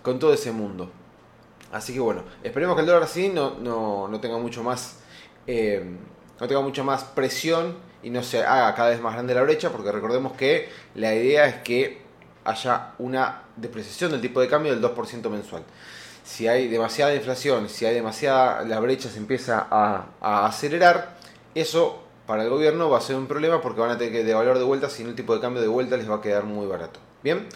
con 0.00 0.20
todo 0.20 0.32
ese 0.32 0.52
mundo. 0.52 0.92
Así 1.72 1.92
que 1.92 1.98
bueno, 1.98 2.22
esperemos 2.44 2.76
que 2.76 2.82
el 2.82 2.86
dólar 2.86 3.02
así 3.02 3.30
no, 3.30 3.58
no, 3.58 4.20
tenga 4.20 4.38
mucho 4.38 4.62
más. 4.62 5.00
Eh, 5.48 5.98
no 6.40 6.48
tenga 6.48 6.60
mucha 6.60 6.82
más 6.82 7.04
presión 7.04 7.76
y 8.02 8.10
no 8.10 8.22
se 8.22 8.44
haga 8.44 8.74
cada 8.74 8.90
vez 8.90 9.00
más 9.00 9.14
grande 9.14 9.34
la 9.34 9.42
brecha, 9.42 9.70
porque 9.70 9.90
recordemos 9.90 10.32
que 10.32 10.68
la 10.94 11.14
idea 11.14 11.46
es 11.46 11.56
que 11.56 12.02
haya 12.44 12.92
una 12.98 13.42
depreciación 13.56 14.10
del 14.10 14.20
tipo 14.20 14.40
de 14.40 14.48
cambio 14.48 14.74
del 14.74 14.82
2% 14.82 15.30
mensual. 15.30 15.62
Si 16.22 16.46
hay 16.46 16.68
demasiada 16.68 17.14
inflación, 17.14 17.68
si 17.68 17.86
hay 17.86 17.94
demasiada, 17.94 18.62
la 18.64 18.80
brecha 18.80 19.08
se 19.08 19.18
empieza 19.18 19.66
a, 19.70 20.06
a, 20.20 20.46
acelerar, 20.46 21.16
eso 21.54 22.02
para 22.26 22.42
el 22.42 22.50
gobierno 22.50 22.88
va 22.90 22.98
a 22.98 23.00
ser 23.00 23.16
un 23.16 23.26
problema 23.26 23.60
porque 23.60 23.80
van 23.80 23.90
a 23.90 23.98
tener 23.98 24.12
que 24.12 24.24
devaluar 24.24 24.58
de 24.58 24.64
vuelta, 24.64 24.88
si 24.88 25.04
no 25.04 25.10
el 25.10 25.16
tipo 25.16 25.34
de 25.34 25.40
cambio 25.40 25.60
de 25.62 25.68
vuelta 25.68 25.96
les 25.96 26.10
va 26.10 26.16
a 26.16 26.20
quedar 26.20 26.44
muy 26.44 26.66
barato. 26.66 27.00
Bien, 27.22 27.46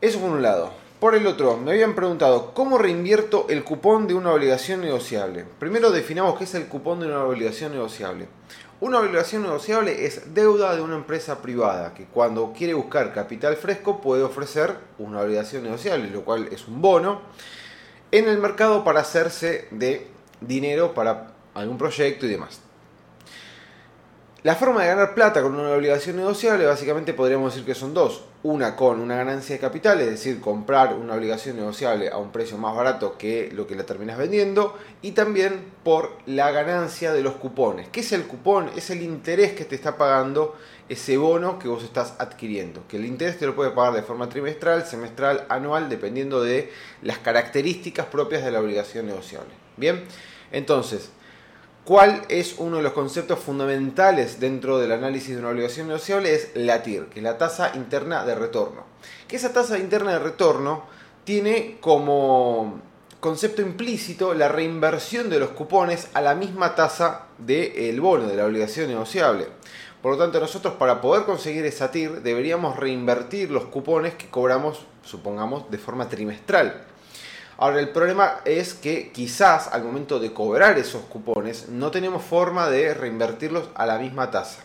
eso 0.00 0.20
por 0.20 0.30
un 0.30 0.42
lado. 0.42 0.81
Por 1.02 1.16
el 1.16 1.26
otro, 1.26 1.56
me 1.56 1.72
habían 1.72 1.96
preguntado, 1.96 2.54
¿cómo 2.54 2.78
reinvierto 2.78 3.46
el 3.48 3.64
cupón 3.64 4.06
de 4.06 4.14
una 4.14 4.32
obligación 4.32 4.82
negociable? 4.82 5.44
Primero 5.58 5.90
definamos 5.90 6.38
qué 6.38 6.44
es 6.44 6.54
el 6.54 6.68
cupón 6.68 7.00
de 7.00 7.06
una 7.06 7.24
obligación 7.24 7.72
negociable. 7.72 8.28
Una 8.78 9.00
obligación 9.00 9.42
negociable 9.42 10.06
es 10.06 10.32
deuda 10.32 10.76
de 10.76 10.80
una 10.80 10.94
empresa 10.94 11.42
privada 11.42 11.92
que 11.92 12.04
cuando 12.04 12.52
quiere 12.56 12.74
buscar 12.74 13.12
capital 13.12 13.56
fresco 13.56 14.00
puede 14.00 14.22
ofrecer 14.22 14.76
una 15.00 15.22
obligación 15.22 15.64
negociable, 15.64 16.08
lo 16.08 16.24
cual 16.24 16.46
es 16.52 16.68
un 16.68 16.80
bono, 16.80 17.22
en 18.12 18.28
el 18.28 18.38
mercado 18.38 18.84
para 18.84 19.00
hacerse 19.00 19.66
de 19.72 20.06
dinero 20.40 20.94
para 20.94 21.32
algún 21.54 21.78
proyecto 21.78 22.26
y 22.26 22.28
demás. 22.28 22.60
La 24.44 24.56
forma 24.56 24.82
de 24.82 24.88
ganar 24.88 25.14
plata 25.14 25.40
con 25.40 25.54
una 25.54 25.70
obligación 25.70 26.16
negociable 26.16 26.66
básicamente 26.66 27.14
podríamos 27.14 27.52
decir 27.52 27.64
que 27.64 27.76
son 27.76 27.94
dos. 27.94 28.24
Una 28.42 28.74
con 28.74 28.98
una 28.98 29.14
ganancia 29.14 29.54
de 29.54 29.60
capital, 29.60 30.00
es 30.00 30.10
decir, 30.10 30.40
comprar 30.40 30.94
una 30.94 31.14
obligación 31.14 31.58
negociable 31.58 32.10
a 32.10 32.16
un 32.16 32.32
precio 32.32 32.58
más 32.58 32.74
barato 32.74 33.16
que 33.16 33.52
lo 33.52 33.68
que 33.68 33.76
la 33.76 33.86
terminas 33.86 34.18
vendiendo. 34.18 34.76
Y 35.00 35.12
también 35.12 35.64
por 35.84 36.18
la 36.26 36.50
ganancia 36.50 37.12
de 37.12 37.22
los 37.22 37.34
cupones. 37.34 37.88
¿Qué 37.90 38.00
es 38.00 38.10
el 38.10 38.24
cupón? 38.24 38.68
Es 38.74 38.90
el 38.90 39.02
interés 39.02 39.52
que 39.52 39.64
te 39.64 39.76
está 39.76 39.96
pagando 39.96 40.56
ese 40.88 41.16
bono 41.18 41.60
que 41.60 41.68
vos 41.68 41.84
estás 41.84 42.16
adquiriendo. 42.18 42.82
Que 42.88 42.96
el 42.96 43.06
interés 43.06 43.38
te 43.38 43.46
lo 43.46 43.54
puede 43.54 43.70
pagar 43.70 43.92
de 43.92 44.02
forma 44.02 44.28
trimestral, 44.28 44.84
semestral, 44.84 45.46
anual, 45.50 45.88
dependiendo 45.88 46.42
de 46.42 46.72
las 47.02 47.18
características 47.18 48.06
propias 48.06 48.42
de 48.42 48.50
la 48.50 48.58
obligación 48.58 49.06
negociable. 49.06 49.52
Bien, 49.76 50.02
entonces 50.50 51.10
¿Cuál 51.84 52.22
es 52.28 52.54
uno 52.58 52.76
de 52.76 52.84
los 52.84 52.92
conceptos 52.92 53.40
fundamentales 53.40 54.38
dentro 54.38 54.78
del 54.78 54.92
análisis 54.92 55.30
de 55.30 55.40
una 55.40 55.48
obligación 55.48 55.88
negociable? 55.88 56.32
Es 56.32 56.52
la 56.54 56.80
TIR, 56.84 57.06
que 57.06 57.18
es 57.18 57.24
la 57.24 57.38
tasa 57.38 57.72
interna 57.74 58.24
de 58.24 58.36
retorno. 58.36 58.84
Que 59.26 59.34
esa 59.34 59.52
tasa 59.52 59.76
interna 59.80 60.12
de 60.12 60.20
retorno 60.20 60.84
tiene 61.24 61.78
como 61.80 62.80
concepto 63.18 63.62
implícito 63.62 64.32
la 64.32 64.46
reinversión 64.46 65.28
de 65.28 65.40
los 65.40 65.50
cupones 65.50 66.08
a 66.14 66.20
la 66.20 66.36
misma 66.36 66.76
tasa 66.76 67.26
del 67.38 68.00
bono, 68.00 68.28
de 68.28 68.36
la 68.36 68.44
obligación 68.44 68.86
negociable. 68.86 69.48
Por 70.02 70.12
lo 70.12 70.18
tanto, 70.18 70.38
nosotros 70.38 70.74
para 70.74 71.00
poder 71.00 71.24
conseguir 71.24 71.66
esa 71.66 71.90
TIR 71.90 72.22
deberíamos 72.22 72.76
reinvertir 72.76 73.50
los 73.50 73.64
cupones 73.64 74.14
que 74.14 74.30
cobramos, 74.30 74.86
supongamos, 75.02 75.68
de 75.68 75.78
forma 75.78 76.08
trimestral. 76.08 76.91
Ahora, 77.58 77.80
el 77.80 77.90
problema 77.90 78.40
es 78.44 78.74
que 78.74 79.12
quizás 79.12 79.68
al 79.68 79.84
momento 79.84 80.18
de 80.18 80.32
cobrar 80.32 80.78
esos 80.78 81.02
cupones 81.02 81.68
no 81.68 81.90
tenemos 81.90 82.22
forma 82.22 82.68
de 82.70 82.94
reinvertirlos 82.94 83.68
a 83.74 83.86
la 83.86 83.98
misma 83.98 84.30
tasa. 84.30 84.60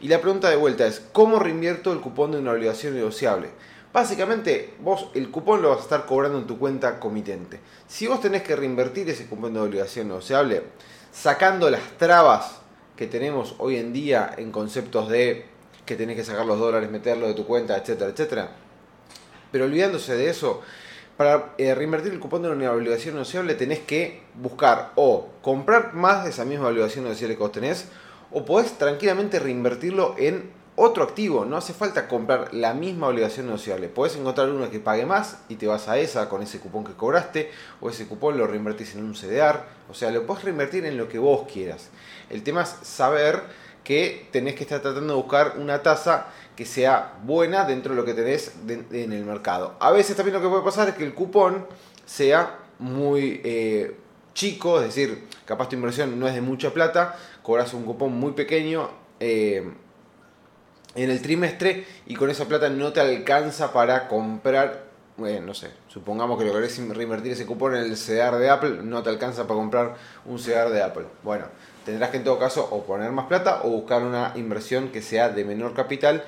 Y 0.00 0.08
la 0.08 0.20
pregunta 0.20 0.50
de 0.50 0.56
vuelta 0.56 0.86
es, 0.86 1.00
¿cómo 1.12 1.38
reinvierto 1.38 1.92
el 1.92 2.00
cupón 2.00 2.32
de 2.32 2.38
una 2.38 2.52
obligación 2.52 2.94
negociable? 2.94 3.50
Básicamente, 3.92 4.74
vos 4.80 5.08
el 5.14 5.30
cupón 5.30 5.62
lo 5.62 5.68
vas 5.68 5.78
a 5.78 5.82
estar 5.82 6.06
cobrando 6.06 6.38
en 6.38 6.46
tu 6.46 6.58
cuenta 6.58 6.98
comitente. 6.98 7.60
Si 7.86 8.06
vos 8.06 8.20
tenés 8.20 8.42
que 8.42 8.56
reinvertir 8.56 9.08
ese 9.08 9.26
cupón 9.26 9.54
de 9.54 9.60
obligación 9.60 10.08
negociable, 10.08 10.64
sacando 11.12 11.70
las 11.70 11.82
trabas 11.96 12.56
que 12.96 13.06
tenemos 13.06 13.54
hoy 13.58 13.76
en 13.76 13.92
día 13.92 14.34
en 14.36 14.50
conceptos 14.50 15.08
de 15.08 15.46
que 15.86 15.96
tenés 15.96 16.16
que 16.16 16.24
sacar 16.24 16.44
los 16.44 16.58
dólares, 16.58 16.90
meterlo 16.90 17.28
de 17.28 17.34
tu 17.34 17.46
cuenta, 17.46 17.76
etcétera, 17.76 18.10
etcétera, 18.10 18.50
pero 19.52 19.66
olvidándose 19.66 20.16
de 20.16 20.28
eso, 20.28 20.62
para 21.16 21.54
eh, 21.58 21.74
reinvertir 21.74 22.12
el 22.12 22.20
cupón 22.20 22.42
de 22.42 22.50
una 22.50 22.72
obligación 22.72 23.14
negociable 23.14 23.54
tenés 23.54 23.80
que 23.80 24.22
buscar 24.34 24.92
o 24.96 25.28
comprar 25.42 25.94
más 25.94 26.24
de 26.24 26.30
esa 26.30 26.44
misma 26.44 26.68
obligación 26.68 27.04
negociable 27.04 27.36
que 27.36 27.42
vos 27.42 27.52
tenés 27.52 27.86
o 28.32 28.44
podés 28.44 28.76
tranquilamente 28.78 29.38
reinvertirlo 29.38 30.16
en 30.18 30.50
otro 30.76 31.04
activo. 31.04 31.44
No 31.44 31.56
hace 31.56 31.72
falta 31.72 32.08
comprar 32.08 32.52
la 32.52 32.74
misma 32.74 33.08
obligación 33.08 33.46
negociable. 33.46 33.88
Podés 33.88 34.16
encontrar 34.16 34.50
una 34.50 34.70
que 34.70 34.80
pague 34.80 35.06
más 35.06 35.38
y 35.48 35.54
te 35.54 35.68
vas 35.68 35.88
a 35.88 35.98
esa 35.98 36.28
con 36.28 36.42
ese 36.42 36.58
cupón 36.58 36.84
que 36.84 36.94
cobraste 36.94 37.50
o 37.80 37.90
ese 37.90 38.06
cupón 38.06 38.36
lo 38.36 38.46
reinvertís 38.48 38.96
en 38.96 39.04
un 39.04 39.14
CDR. 39.14 39.60
O 39.88 39.94
sea, 39.94 40.10
lo 40.10 40.26
podés 40.26 40.44
reinvertir 40.44 40.84
en 40.84 40.96
lo 40.96 41.08
que 41.08 41.18
vos 41.18 41.46
quieras. 41.50 41.90
El 42.28 42.42
tema 42.42 42.62
es 42.62 42.74
saber 42.82 43.42
que 43.84 44.28
tenés 44.32 44.54
que 44.54 44.64
estar 44.64 44.80
tratando 44.80 45.14
de 45.14 45.22
buscar 45.22 45.54
una 45.58 45.82
tasa 45.82 46.26
que 46.56 46.64
sea 46.64 47.14
buena 47.24 47.64
dentro 47.64 47.94
de 47.94 48.00
lo 48.00 48.04
que 48.04 48.14
tenés 48.14 48.52
en 48.68 49.12
el 49.12 49.24
mercado. 49.24 49.74
A 49.80 49.90
veces 49.90 50.16
también 50.16 50.34
lo 50.34 50.42
que 50.42 50.48
puede 50.48 50.62
pasar 50.62 50.88
es 50.88 50.94
que 50.94 51.04
el 51.04 51.14
cupón 51.14 51.66
sea 52.06 52.58
muy 52.78 53.40
eh, 53.44 53.96
chico, 54.34 54.80
es 54.80 54.86
decir, 54.86 55.26
capaz 55.44 55.68
tu 55.68 55.76
inversión 55.76 56.18
no 56.18 56.28
es 56.28 56.34
de 56.34 56.40
mucha 56.40 56.70
plata, 56.72 57.16
cobras 57.42 57.72
un 57.74 57.84
cupón 57.84 58.12
muy 58.12 58.32
pequeño 58.32 58.90
eh, 59.20 59.72
en 60.94 61.10
el 61.10 61.22
trimestre 61.22 61.86
y 62.06 62.14
con 62.14 62.30
esa 62.30 62.46
plata 62.46 62.68
no 62.68 62.92
te 62.92 63.00
alcanza 63.00 63.72
para 63.72 64.08
comprar, 64.08 64.84
bueno, 65.16 65.46
no 65.46 65.54
sé, 65.54 65.70
supongamos 65.88 66.38
que 66.38 66.44
lo 66.44 66.52
querés 66.52 66.76
reinvertir 66.88 67.32
ese 67.32 67.46
cupón 67.46 67.74
en 67.76 67.84
el 67.84 67.96
CDR 67.96 68.36
de 68.38 68.50
Apple, 68.50 68.80
no 68.82 69.02
te 69.02 69.10
alcanza 69.10 69.46
para 69.46 69.54
comprar 69.54 69.94
un 70.24 70.38
CDR 70.38 70.70
de 70.70 70.82
Apple. 70.82 71.06
Bueno, 71.22 71.46
tendrás 71.84 72.10
que 72.10 72.18
en 72.18 72.24
todo 72.24 72.38
caso 72.38 72.68
o 72.70 72.84
poner 72.84 73.10
más 73.12 73.26
plata 73.26 73.60
o 73.64 73.70
buscar 73.70 74.02
una 74.02 74.32
inversión 74.36 74.90
que 74.90 75.02
sea 75.02 75.28
de 75.28 75.44
menor 75.44 75.74
capital 75.74 76.24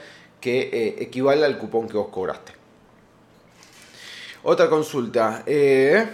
que 0.46 0.70
eh, 0.72 0.96
equivale 1.00 1.44
al 1.44 1.58
cupón 1.58 1.88
que 1.88 1.96
vos 1.96 2.06
cobraste. 2.06 2.52
Otra 4.44 4.70
consulta. 4.70 5.42
Eh, 5.44 6.06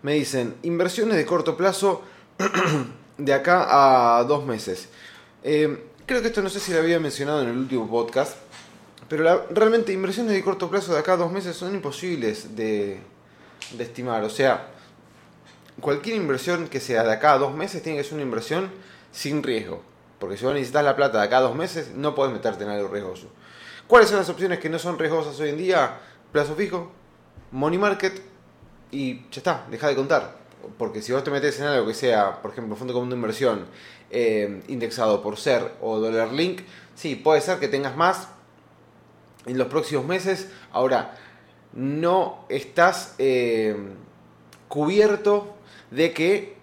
me 0.00 0.14
dicen, 0.14 0.54
inversiones 0.62 1.18
de 1.18 1.26
corto 1.26 1.54
plazo 1.54 2.00
de 3.18 3.34
acá 3.34 4.16
a 4.18 4.24
dos 4.24 4.46
meses. 4.46 4.88
Eh, 5.44 5.84
creo 6.06 6.22
que 6.22 6.28
esto 6.28 6.40
no 6.40 6.48
sé 6.48 6.60
si 6.60 6.72
lo 6.72 6.78
había 6.78 6.98
mencionado 6.98 7.42
en 7.42 7.50
el 7.50 7.58
último 7.58 7.90
podcast, 7.90 8.38
pero 9.06 9.46
realmente 9.50 9.92
inversiones 9.92 10.32
de 10.32 10.42
corto 10.42 10.70
plazo 10.70 10.94
de 10.94 11.00
acá 11.00 11.12
a 11.12 11.16
dos 11.18 11.30
meses 11.30 11.54
son 11.54 11.74
imposibles 11.74 12.56
de, 12.56 13.00
de 13.72 13.84
estimar. 13.84 14.24
O 14.24 14.30
sea, 14.30 14.68
cualquier 15.78 16.16
inversión 16.16 16.68
que 16.68 16.80
sea 16.80 17.04
de 17.04 17.12
acá 17.12 17.34
a 17.34 17.38
dos 17.38 17.54
meses 17.54 17.82
tiene 17.82 17.98
que 17.98 18.04
ser 18.04 18.14
una 18.14 18.22
inversión 18.22 18.70
sin 19.12 19.42
riesgo. 19.42 19.82
Porque 20.18 20.38
si 20.38 20.46
vos 20.46 20.54
necesitas 20.54 20.84
la 20.84 20.96
plata 20.96 21.18
de 21.18 21.24
acá 21.24 21.36
a 21.36 21.42
dos 21.42 21.54
meses, 21.54 21.90
no 21.94 22.14
puedes 22.14 22.32
meterte 22.32 22.64
en 22.64 22.70
algo 22.70 22.88
riesgoso. 22.88 23.28
¿Cuáles 23.92 24.08
son 24.08 24.20
las 24.20 24.30
opciones 24.30 24.58
que 24.58 24.70
no 24.70 24.78
son 24.78 24.98
riesgosas 24.98 25.38
hoy 25.38 25.50
en 25.50 25.58
día? 25.58 25.98
Plazo 26.32 26.54
fijo, 26.54 26.90
money 27.50 27.78
market 27.78 28.22
y 28.90 29.16
ya 29.30 29.36
está, 29.36 29.66
deja 29.70 29.86
de 29.86 29.94
contar. 29.94 30.34
Porque 30.78 31.02
si 31.02 31.12
vos 31.12 31.22
te 31.22 31.30
metes 31.30 31.60
en 31.60 31.66
algo 31.66 31.86
que 31.86 31.92
sea, 31.92 32.40
por 32.40 32.52
ejemplo, 32.52 32.74
fondo 32.74 32.94
común 32.94 33.10
de 33.10 33.16
inversión 33.16 33.66
eh, 34.10 34.62
indexado 34.68 35.22
por 35.22 35.36
SER 35.36 35.74
o 35.82 35.98
Dollar 35.98 36.32
Link, 36.32 36.62
sí, 36.94 37.16
puede 37.16 37.42
ser 37.42 37.58
que 37.58 37.68
tengas 37.68 37.94
más 37.94 38.28
en 39.44 39.58
los 39.58 39.66
próximos 39.66 40.06
meses. 40.06 40.50
Ahora, 40.72 41.18
no 41.74 42.46
estás 42.48 43.14
eh, 43.18 43.76
cubierto 44.68 45.54
de 45.90 46.14
que 46.14 46.56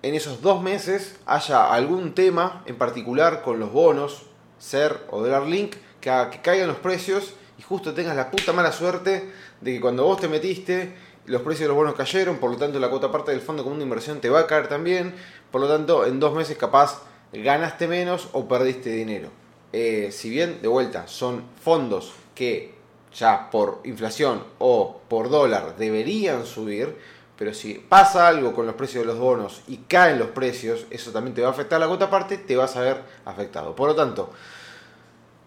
en 0.00 0.14
esos 0.14 0.40
dos 0.40 0.62
meses 0.62 1.20
haya 1.26 1.74
algún 1.74 2.14
tema 2.14 2.62
en 2.64 2.78
particular 2.78 3.42
con 3.42 3.60
los 3.60 3.70
bonos, 3.70 4.30
SER 4.60 5.06
o 5.10 5.26
Link, 5.46 5.74
que, 6.00 6.10
que 6.30 6.40
caigan 6.40 6.68
los 6.68 6.78
precios 6.78 7.34
y 7.58 7.62
justo 7.62 7.92
tengas 7.92 8.14
la 8.14 8.30
puta 8.30 8.52
mala 8.52 8.70
suerte 8.70 9.32
de 9.60 9.74
que 9.74 9.80
cuando 9.80 10.04
vos 10.04 10.20
te 10.20 10.28
metiste 10.28 10.94
los 11.26 11.42
precios 11.42 11.62
de 11.62 11.68
los 11.68 11.76
bonos 11.76 11.94
cayeron, 11.94 12.38
por 12.38 12.50
lo 12.50 12.56
tanto 12.56 12.78
la 12.78 12.88
cuota 12.88 13.10
parte 13.10 13.32
del 13.32 13.40
fondo 13.40 13.62
común 13.62 13.78
de 13.78 13.84
inversión 13.84 14.20
te 14.20 14.30
va 14.30 14.40
a 14.40 14.46
caer 14.46 14.68
también, 14.68 15.14
por 15.50 15.60
lo 15.60 15.68
tanto 15.68 16.06
en 16.06 16.20
dos 16.20 16.34
meses 16.34 16.56
capaz 16.56 17.02
ganaste 17.32 17.88
menos 17.88 18.28
o 18.32 18.46
perdiste 18.46 18.90
dinero. 18.90 19.30
Eh, 19.72 20.10
si 20.12 20.30
bien 20.30 20.60
de 20.62 20.68
vuelta 20.68 21.06
son 21.06 21.44
fondos 21.62 22.12
que 22.34 22.74
ya 23.14 23.50
por 23.50 23.80
inflación 23.84 24.42
o 24.58 25.00
por 25.08 25.30
dólar 25.30 25.76
deberían 25.76 26.46
subir, 26.46 26.96
Pero 27.40 27.54
si 27.54 27.72
pasa 27.72 28.28
algo 28.28 28.52
con 28.52 28.66
los 28.66 28.74
precios 28.74 29.02
de 29.02 29.06
los 29.06 29.18
bonos 29.18 29.62
y 29.66 29.78
caen 29.78 30.18
los 30.18 30.28
precios, 30.28 30.84
eso 30.90 31.10
también 31.10 31.34
te 31.34 31.40
va 31.40 31.48
a 31.48 31.52
afectar 31.52 31.80
la 31.80 31.86
cuota 31.86 32.10
parte, 32.10 32.36
te 32.36 32.54
vas 32.54 32.76
a 32.76 32.82
ver 32.82 33.00
afectado. 33.24 33.74
Por 33.74 33.88
lo 33.88 33.94
tanto, 33.94 34.28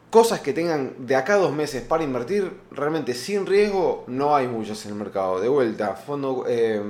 cosas 0.09 0.39
que 0.39 0.53
tengan 0.53 1.05
de 1.05 1.15
acá 1.15 1.35
a 1.35 1.37
dos 1.37 1.53
meses 1.53 1.83
para 1.83 2.03
invertir, 2.03 2.51
realmente 2.71 3.13
sin 3.13 3.45
riesgo, 3.45 4.05
no 4.07 4.35
hay 4.35 4.47
muchas 4.47 4.83
en 4.85 4.93
el 4.93 4.97
mercado. 4.97 5.39
De 5.39 5.47
vuelta, 5.47 5.93
fondo, 5.93 6.45
eh, 6.47 6.81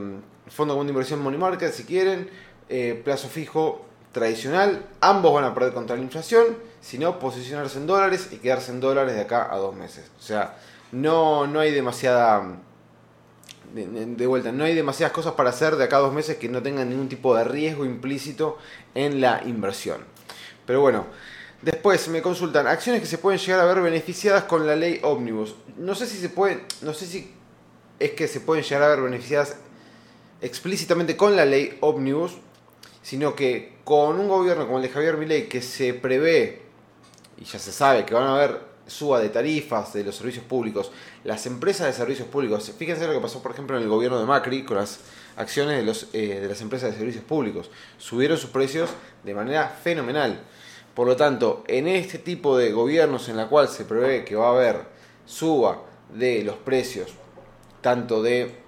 fondo 0.47 0.81
de 0.81 0.89
inversión 0.89 1.21
money 1.21 1.37
market 1.37 1.73
si 1.73 1.83
quieren, 1.83 2.29
eh, 2.69 3.01
plazo 3.03 3.27
fijo 3.27 3.83
tradicional, 4.13 4.85
ambos 5.01 5.33
van 5.33 5.43
a 5.43 5.53
perder 5.53 5.73
contra 5.73 5.97
la 5.97 6.01
inflación, 6.01 6.45
sino 6.79 7.19
posicionarse 7.19 7.77
en 7.77 7.87
dólares 7.87 8.29
y 8.31 8.37
quedarse 8.37 8.71
en 8.71 8.79
dólares 8.79 9.15
de 9.15 9.21
acá 9.23 9.53
a 9.53 9.57
dos 9.57 9.75
meses. 9.75 10.09
O 10.17 10.21
sea, 10.21 10.55
no, 10.93 11.45
no 11.45 11.59
hay 11.59 11.73
demasiada 11.73 12.57
de, 13.73 14.27
vuelta, 14.27 14.51
no 14.51 14.63
hay 14.63 14.75
demasiadas 14.75 15.13
cosas 15.13 15.33
para 15.33 15.49
hacer 15.49 15.75
de 15.75 15.85
acá 15.85 15.97
a 15.97 16.01
dos 16.01 16.13
meses 16.13 16.37
que 16.37 16.47
no 16.47 16.61
tengan 16.61 16.89
ningún 16.89 17.09
tipo 17.09 17.35
de 17.35 17.43
riesgo 17.43 17.85
implícito 17.85 18.57
en 18.93 19.19
la 19.19 19.41
inversión. 19.45 20.05
Pero 20.65 20.81
bueno, 20.81 21.07
después 21.61 22.07
me 22.09 22.21
consultan 22.21 22.67
acciones 22.67 23.01
que 23.01 23.07
se 23.07 23.17
pueden 23.17 23.39
llegar 23.39 23.59
a 23.61 23.65
ver 23.65 23.81
beneficiadas 23.81 24.43
con 24.43 24.67
la 24.67 24.75
ley 24.75 24.99
Omnibus. 25.03 25.55
No 25.77 25.95
sé 25.95 26.05
si 26.05 26.17
se 26.17 26.29
pueden, 26.29 26.61
no 26.81 26.93
sé 26.93 27.07
si 27.07 27.33
es 27.99 28.11
que 28.11 28.27
se 28.27 28.41
pueden 28.41 28.63
llegar 28.63 28.83
a 28.83 28.89
ver 28.89 29.01
beneficiadas 29.01 29.55
explícitamente 30.41 31.17
con 31.17 31.35
la 31.35 31.45
ley 31.45 31.77
Omnibus, 31.81 32.37
sino 33.01 33.35
que 33.35 33.77
con 33.83 34.19
un 34.19 34.27
gobierno 34.27 34.65
como 34.65 34.77
el 34.77 34.83
de 34.83 34.89
Javier 34.89 35.17
Milei 35.17 35.49
que 35.49 35.61
se 35.61 35.93
prevé 35.95 36.61
y 37.37 37.45
ya 37.45 37.57
se 37.57 37.71
sabe 37.71 38.05
que 38.05 38.13
van 38.13 38.27
a 38.27 38.35
haber 38.35 38.72
suba 38.87 39.19
de 39.19 39.29
tarifas 39.29 39.93
de 39.93 40.03
los 40.03 40.15
servicios 40.15 40.45
públicos, 40.45 40.91
las 41.23 41.45
empresas 41.45 41.87
de 41.87 41.93
servicios 41.93 42.27
públicos, 42.27 42.71
fíjense 42.77 43.07
lo 43.07 43.13
que 43.13 43.19
pasó 43.19 43.41
por 43.41 43.51
ejemplo 43.51 43.77
en 43.77 43.83
el 43.83 43.89
gobierno 43.89 44.19
de 44.19 44.25
Macri 44.25 44.63
con 44.63 44.77
las 44.77 44.99
acciones 45.35 45.77
de, 45.77 45.83
los, 45.83 46.07
eh, 46.13 46.39
de 46.41 46.47
las 46.47 46.61
empresas 46.61 46.91
de 46.91 46.97
servicios 46.97 47.23
públicos, 47.23 47.69
subieron 47.97 48.37
sus 48.37 48.49
precios 48.49 48.89
de 49.23 49.33
manera 49.33 49.67
fenomenal. 49.69 50.41
Por 50.93 51.07
lo 51.07 51.15
tanto, 51.15 51.63
en 51.67 51.87
este 51.87 52.19
tipo 52.19 52.57
de 52.57 52.71
gobiernos 52.71 53.27
en 53.29 53.37
la 53.37 53.47
cual 53.47 53.67
se 53.67 53.85
prevé 53.85 54.23
que 54.23 54.35
va 54.35 54.47
a 54.47 54.51
haber 54.51 54.81
suba 55.25 55.81
de 56.13 56.43
los 56.43 56.57
precios, 56.57 57.13
tanto 57.81 58.21
de 58.21 58.63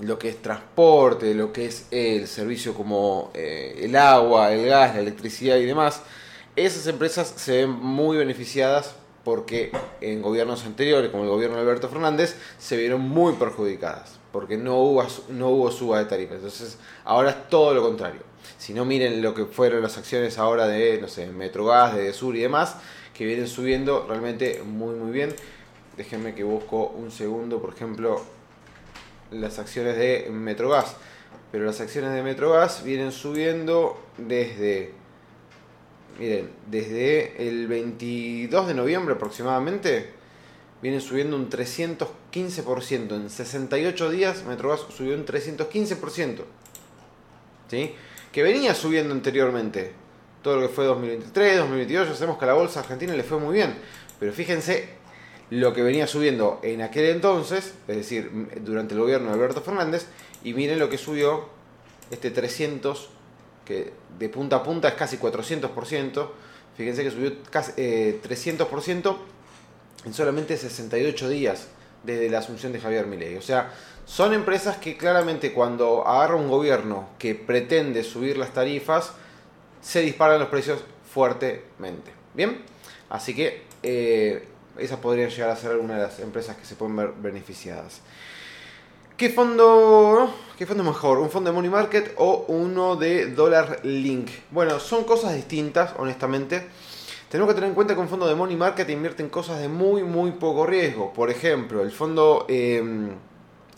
lo 0.00 0.18
que 0.18 0.30
es 0.30 0.42
transporte, 0.42 1.34
lo 1.34 1.52
que 1.52 1.66
es 1.66 1.86
el 1.90 2.26
servicio 2.26 2.74
como 2.74 3.30
eh, 3.34 3.80
el 3.82 3.94
agua, 3.94 4.52
el 4.52 4.66
gas, 4.66 4.94
la 4.94 5.00
electricidad 5.00 5.56
y 5.56 5.66
demás, 5.66 6.02
esas 6.56 6.86
empresas 6.86 7.32
se 7.36 7.58
ven 7.58 7.70
muy 7.70 8.16
beneficiadas 8.16 8.96
porque 9.24 9.70
en 10.00 10.22
gobiernos 10.22 10.64
anteriores, 10.64 11.10
como 11.10 11.24
el 11.24 11.30
gobierno 11.30 11.56
de 11.56 11.62
Alberto 11.62 11.88
Fernández, 11.88 12.36
se 12.58 12.76
vieron 12.76 13.02
muy 13.02 13.34
perjudicadas, 13.34 14.18
porque 14.32 14.56
no 14.56 14.78
hubo, 14.78 15.06
no 15.28 15.48
hubo 15.50 15.70
suba 15.70 15.98
de 15.98 16.06
tarifas. 16.06 16.36
Entonces, 16.36 16.78
ahora 17.04 17.30
es 17.30 17.48
todo 17.48 17.74
lo 17.74 17.82
contrario. 17.82 18.22
Si 18.58 18.74
no 18.74 18.84
miren 18.84 19.22
lo 19.22 19.34
que 19.34 19.44
fueron 19.44 19.82
las 19.82 19.98
acciones 19.98 20.38
ahora 20.38 20.66
de, 20.68 20.98
no 21.00 21.08
sé, 21.08 21.26
Metrogas, 21.26 21.94
de 21.94 22.12
Sur 22.12 22.36
y 22.36 22.40
demás, 22.40 22.76
que 23.14 23.24
vienen 23.26 23.48
subiendo 23.48 24.06
realmente 24.08 24.62
muy, 24.64 24.94
muy 24.94 25.10
bien. 25.10 25.34
Déjenme 25.96 26.34
que 26.34 26.44
busco 26.44 26.86
un 26.86 27.10
segundo, 27.10 27.60
por 27.60 27.74
ejemplo, 27.74 28.22
las 29.30 29.58
acciones 29.58 29.96
de 29.96 30.28
Metrogas. 30.30 30.96
Pero 31.52 31.66
las 31.66 31.80
acciones 31.80 32.12
de 32.12 32.22
Metrogas 32.22 32.84
vienen 32.84 33.12
subiendo 33.12 34.00
desde 34.16 34.94
Miren, 36.18 36.50
desde 36.66 37.48
el 37.48 37.66
22 37.66 38.66
de 38.66 38.74
noviembre 38.74 39.14
aproximadamente 39.14 40.10
vienen 40.82 41.00
subiendo 41.00 41.36
un 41.36 41.48
315%. 41.48 43.14
En 43.14 43.30
68 43.30 44.10
días 44.10 44.44
Metrogas 44.44 44.80
subió 44.94 45.14
un 45.14 45.24
315%. 45.24 46.42
¿Sí? 47.70 47.94
Que 48.32 48.42
venía 48.42 48.74
subiendo 48.74 49.14
anteriormente. 49.14 49.92
Todo 50.42 50.56
lo 50.56 50.68
que 50.68 50.74
fue 50.74 50.84
2023, 50.86 51.58
2022, 51.58 52.08
ya 52.08 52.14
sabemos 52.14 52.38
que 52.38 52.44
a 52.44 52.48
la 52.48 52.54
bolsa 52.54 52.80
argentina 52.80 53.14
le 53.14 53.22
fue 53.22 53.38
muy 53.38 53.54
bien. 53.54 53.74
Pero 54.18 54.32
fíjense 54.32 54.88
lo 55.50 55.74
que 55.74 55.82
venía 55.82 56.06
subiendo 56.06 56.60
en 56.62 56.80
aquel 56.80 57.06
entonces, 57.06 57.74
es 57.88 57.96
decir, 57.96 58.30
durante 58.62 58.94
el 58.94 59.00
gobierno 59.00 59.28
de 59.28 59.34
Alberto 59.34 59.60
Fernández, 59.60 60.06
y 60.44 60.54
miren 60.54 60.78
lo 60.78 60.88
que 60.88 60.96
subió 60.96 61.48
este 62.10 62.30
300 62.30 63.10
que 63.70 63.92
de 64.18 64.28
punta 64.28 64.56
a 64.56 64.62
punta 64.64 64.88
es 64.88 64.94
casi 64.94 65.16
400%. 65.16 66.28
Fíjense 66.76 67.04
que 67.04 67.10
subió 67.10 67.32
casi 67.50 67.72
300% 67.72 69.12
eh, 69.12 69.16
en 70.06 70.14
solamente 70.14 70.56
68 70.56 71.28
días 71.28 71.68
desde 72.02 72.28
la 72.28 72.38
asunción 72.38 72.72
de 72.72 72.80
Javier 72.80 73.06
Milei. 73.06 73.36
O 73.36 73.42
sea, 73.42 73.72
son 74.06 74.34
empresas 74.34 74.78
que 74.78 74.96
claramente 74.96 75.52
cuando 75.52 76.06
agarra 76.06 76.34
un 76.34 76.48
gobierno 76.48 77.10
que 77.18 77.36
pretende 77.36 78.02
subir 78.02 78.36
las 78.36 78.52
tarifas, 78.52 79.12
se 79.80 80.00
disparan 80.00 80.40
los 80.40 80.48
precios 80.48 80.80
fuertemente. 81.12 82.10
Bien, 82.34 82.62
así 83.08 83.34
que 83.34 83.62
eh, 83.84 84.48
esas 84.78 84.98
podrían 84.98 85.30
llegar 85.30 85.50
a 85.50 85.56
ser 85.56 85.70
algunas 85.70 85.96
de 85.98 86.02
las 86.02 86.18
empresas 86.18 86.56
que 86.56 86.64
se 86.64 86.74
pueden 86.74 86.96
ver 86.96 87.12
beneficiadas. 87.16 88.00
¿Qué 89.20 89.28
fondo, 89.28 90.32
¿Qué 90.56 90.64
fondo 90.64 90.82
es 90.82 90.88
mejor? 90.88 91.18
¿Un 91.18 91.28
fondo 91.28 91.50
de 91.50 91.54
Money 91.54 91.70
Market 91.70 92.14
o 92.16 92.46
uno 92.48 92.96
de 92.96 93.26
Dollar 93.26 93.80
Link? 93.82 94.30
Bueno, 94.50 94.80
son 94.80 95.04
cosas 95.04 95.34
distintas, 95.34 95.92
honestamente. 95.98 96.66
Tenemos 97.28 97.52
que 97.52 97.54
tener 97.54 97.68
en 97.68 97.74
cuenta 97.74 97.92
que 97.92 98.00
un 98.00 98.08
fondo 98.08 98.26
de 98.26 98.34
Money 98.34 98.56
Market 98.56 98.88
invierte 98.88 99.22
en 99.22 99.28
cosas 99.28 99.60
de 99.60 99.68
muy, 99.68 100.04
muy 100.04 100.30
poco 100.30 100.64
riesgo. 100.64 101.12
Por 101.12 101.28
ejemplo, 101.28 101.82
el 101.82 101.90
fondo 101.90 102.46
em, 102.48 103.10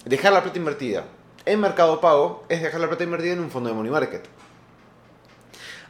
dejar 0.04 0.32
la 0.32 0.44
plata 0.44 0.56
invertida 0.56 1.06
en 1.44 1.58
Mercado 1.58 2.00
Pago 2.00 2.44
es 2.48 2.62
dejar 2.62 2.80
la 2.80 2.86
plata 2.86 3.02
invertida 3.02 3.32
en 3.32 3.40
un 3.40 3.50
fondo 3.50 3.68
de 3.68 3.74
Money 3.74 3.90
Market. 3.90 4.22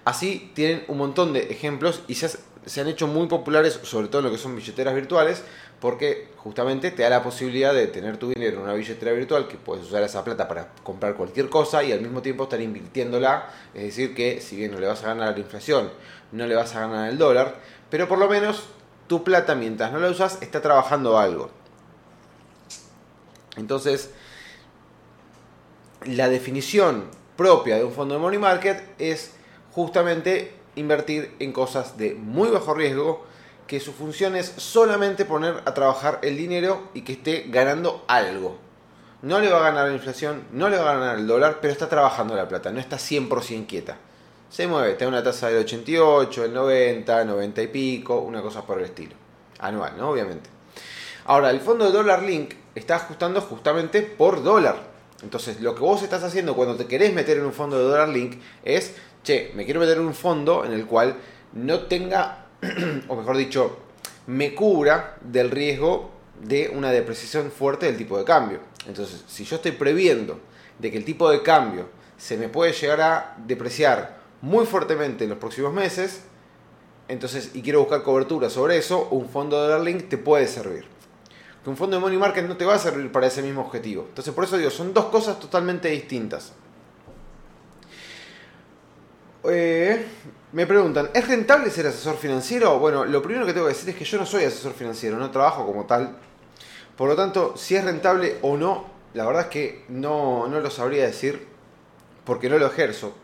Así 0.04 0.50
tienen 0.54 0.84
un 0.88 0.98
montón 0.98 1.32
de 1.32 1.40
ejemplos 1.50 2.02
y 2.08 2.16
se, 2.16 2.30
se 2.66 2.80
han 2.80 2.88
hecho 2.88 3.06
muy 3.06 3.28
populares, 3.28 3.78
sobre 3.82 4.08
todo 4.08 4.18
en 4.18 4.26
lo 4.26 4.30
que 4.32 4.38
son 4.38 4.56
billeteras 4.56 4.94
virtuales, 4.94 5.42
porque 5.80 6.28
justamente 6.36 6.92
te 6.92 7.02
da 7.02 7.10
la 7.10 7.22
posibilidad 7.22 7.74
de 7.74 7.88
tener 7.88 8.16
tu 8.16 8.28
dinero 8.28 8.58
en 8.58 8.62
una 8.62 8.74
billetera 8.74 9.12
virtual 9.12 9.48
que 9.48 9.56
puedes 9.56 9.84
usar 9.84 10.02
esa 10.02 10.22
plata 10.22 10.46
para 10.46 10.68
comprar 10.84 11.14
cualquier 11.14 11.48
cosa 11.48 11.82
y 11.82 11.90
al 11.90 12.00
mismo 12.00 12.22
tiempo 12.22 12.44
estar 12.44 12.60
invirtiéndola, 12.60 13.48
es 13.74 13.82
decir 13.82 14.14
que 14.14 14.40
si 14.40 14.56
bien 14.56 14.70
no 14.70 14.78
le 14.78 14.86
vas 14.86 15.02
a 15.02 15.08
ganar 15.08 15.34
la 15.34 15.40
inflación, 15.40 15.90
no 16.30 16.46
le 16.46 16.54
vas 16.54 16.74
a 16.76 16.80
ganar 16.80 17.10
el 17.10 17.18
dólar, 17.18 17.56
pero 17.90 18.08
por 18.08 18.18
lo 18.18 18.28
menos 18.28 18.64
tu 19.08 19.24
plata 19.24 19.54
mientras 19.54 19.92
no 19.92 19.98
la 19.98 20.08
usas 20.10 20.40
está 20.40 20.62
trabajando 20.62 21.18
algo. 21.18 21.50
Entonces, 23.56 24.10
la 26.04 26.28
definición 26.28 27.06
propia 27.36 27.76
de 27.76 27.84
un 27.84 27.92
fondo 27.92 28.14
de 28.14 28.20
money 28.20 28.38
market 28.38 28.82
es 28.98 29.32
justamente 29.72 30.54
invertir 30.76 31.34
en 31.38 31.52
cosas 31.52 31.98
de 31.98 32.14
muy 32.14 32.50
bajo 32.50 32.74
riesgo, 32.74 33.24
que 33.66 33.80
su 33.80 33.92
función 33.92 34.36
es 34.36 34.46
solamente 34.56 35.24
poner 35.24 35.62
a 35.64 35.74
trabajar 35.74 36.18
el 36.22 36.36
dinero 36.36 36.90
y 36.94 37.02
que 37.02 37.12
esté 37.12 37.46
ganando 37.48 38.04
algo. 38.06 38.58
No 39.22 39.40
le 39.40 39.50
va 39.50 39.58
a 39.58 39.70
ganar 39.70 39.88
la 39.88 39.94
inflación, 39.94 40.44
no 40.52 40.68
le 40.68 40.78
va 40.78 40.90
a 40.90 40.98
ganar 40.98 41.18
el 41.18 41.26
dólar, 41.26 41.58
pero 41.60 41.72
está 41.72 41.88
trabajando 41.88 42.34
la 42.34 42.48
plata, 42.48 42.70
no 42.70 42.80
está 42.80 42.96
100% 42.96 43.66
quieta. 43.66 43.96
Se 44.50 44.66
mueve, 44.66 44.94
tiene 44.94 45.12
una 45.12 45.22
tasa 45.22 45.48
del 45.48 45.64
88, 45.64 46.44
el 46.44 46.52
90, 46.52 47.24
90 47.24 47.62
y 47.62 47.66
pico, 47.68 48.18
una 48.18 48.42
cosa 48.42 48.66
por 48.66 48.78
el 48.78 48.84
estilo. 48.84 49.14
Anual, 49.60 49.96
¿no? 49.96 50.10
Obviamente. 50.10 50.50
Ahora, 51.24 51.50
el 51.50 51.60
fondo 51.60 51.86
de 51.86 51.92
dólar 51.92 52.22
link 52.22 52.54
está 52.74 52.96
ajustando 52.96 53.40
justamente 53.40 54.02
por 54.02 54.42
dólar. 54.42 54.90
Entonces, 55.22 55.60
lo 55.60 55.74
que 55.74 55.80
vos 55.80 56.02
estás 56.02 56.24
haciendo 56.24 56.56
cuando 56.56 56.76
te 56.76 56.86
querés 56.86 57.14
meter 57.14 57.38
en 57.38 57.44
un 57.44 57.52
fondo 57.52 57.78
de 57.78 57.84
dólar 57.84 58.08
link 58.08 58.40
es, 58.64 58.96
che, 59.22 59.52
me 59.54 59.64
quiero 59.64 59.80
meter 59.80 59.98
en 59.98 60.04
un 60.04 60.14
fondo 60.14 60.64
en 60.64 60.72
el 60.72 60.86
cual 60.86 61.16
no 61.52 61.80
tenga 61.80 62.46
o 63.08 63.16
mejor 63.16 63.36
dicho, 63.36 63.78
me 64.26 64.54
cubra 64.54 65.16
del 65.20 65.50
riesgo 65.50 66.10
de 66.40 66.70
una 66.74 66.90
depreciación 66.90 67.50
fuerte 67.50 67.86
del 67.86 67.96
tipo 67.96 68.18
de 68.18 68.24
cambio. 68.24 68.60
Entonces, 68.86 69.24
si 69.26 69.44
yo 69.44 69.56
estoy 69.56 69.72
previendo 69.72 70.40
de 70.78 70.90
que 70.90 70.96
el 70.96 71.04
tipo 71.04 71.30
de 71.30 71.42
cambio 71.42 71.88
se 72.16 72.36
me 72.36 72.48
puede 72.48 72.72
llegar 72.72 73.00
a 73.00 73.36
depreciar 73.46 74.20
muy 74.40 74.66
fuertemente 74.66 75.24
en 75.24 75.30
los 75.30 75.38
próximos 75.38 75.72
meses, 75.72 76.22
entonces, 77.08 77.50
y 77.54 77.62
quiero 77.62 77.80
buscar 77.80 78.02
cobertura 78.02 78.48
sobre 78.48 78.76
eso, 78.76 79.08
un 79.10 79.28
fondo 79.28 79.60
de 79.60 79.72
dollar 79.72 80.02
te 80.02 80.18
puede 80.18 80.46
servir. 80.46 80.84
Que 81.62 81.70
un 81.70 81.76
fondo 81.76 81.96
de 81.96 82.00
money 82.00 82.18
market 82.18 82.46
no 82.46 82.56
te 82.56 82.64
va 82.64 82.74
a 82.74 82.78
servir 82.78 83.10
para 83.12 83.26
ese 83.26 83.42
mismo 83.42 83.60
objetivo. 83.60 84.06
Entonces, 84.08 84.32
por 84.32 84.44
eso 84.44 84.56
digo, 84.56 84.70
son 84.70 84.94
dos 84.94 85.06
cosas 85.06 85.38
totalmente 85.38 85.88
distintas. 85.88 86.52
Eh, 89.44 90.06
me 90.52 90.66
preguntan, 90.66 91.10
¿es 91.14 91.26
rentable 91.26 91.70
ser 91.70 91.86
asesor 91.86 92.16
financiero? 92.16 92.78
Bueno, 92.78 93.04
lo 93.04 93.22
primero 93.22 93.44
que 93.46 93.52
tengo 93.52 93.66
que 93.66 93.72
decir 93.72 93.88
es 93.90 93.96
que 93.96 94.04
yo 94.04 94.18
no 94.18 94.26
soy 94.26 94.44
asesor 94.44 94.72
financiero, 94.72 95.16
no 95.16 95.30
trabajo 95.30 95.66
como 95.66 95.84
tal. 95.86 96.16
Por 96.96 97.08
lo 97.08 97.16
tanto, 97.16 97.56
si 97.56 97.74
es 97.74 97.84
rentable 97.84 98.36
o 98.42 98.56
no, 98.56 98.86
la 99.14 99.26
verdad 99.26 99.42
es 99.42 99.48
que 99.48 99.84
no, 99.88 100.46
no 100.46 100.60
lo 100.60 100.70
sabría 100.70 101.06
decir 101.06 101.46
porque 102.24 102.48
no 102.48 102.58
lo 102.58 102.66
ejerzo. 102.66 103.14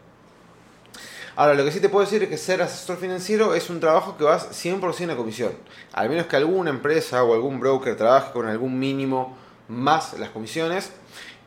Ahora, 1.37 1.55
lo 1.55 1.65
que 1.65 1.71
sí 1.71 1.79
te 1.79 1.89
puedo 1.89 2.05
decir 2.05 2.25
es 2.25 2.29
que 2.29 2.37
ser 2.37 2.63
asesor 2.63 2.97
financiero 2.97 3.55
es 3.55 3.71
un 3.71 3.79
trabajo 3.79 4.17
que 4.17 4.25
vas 4.25 4.49
100% 4.51 5.13
a 5.13 5.17
comisión. 5.17 5.53
Al 5.93 6.09
menos 6.09 6.27
que 6.27 6.35
alguna 6.35 6.71
empresa 6.71 7.23
o 7.23 7.33
algún 7.35 7.61
broker 7.61 7.97
trabaje 7.97 8.33
con 8.33 8.47
algún 8.49 8.77
mínimo 8.79 9.37
más 9.69 10.19
las 10.19 10.31
comisiones. 10.31 10.91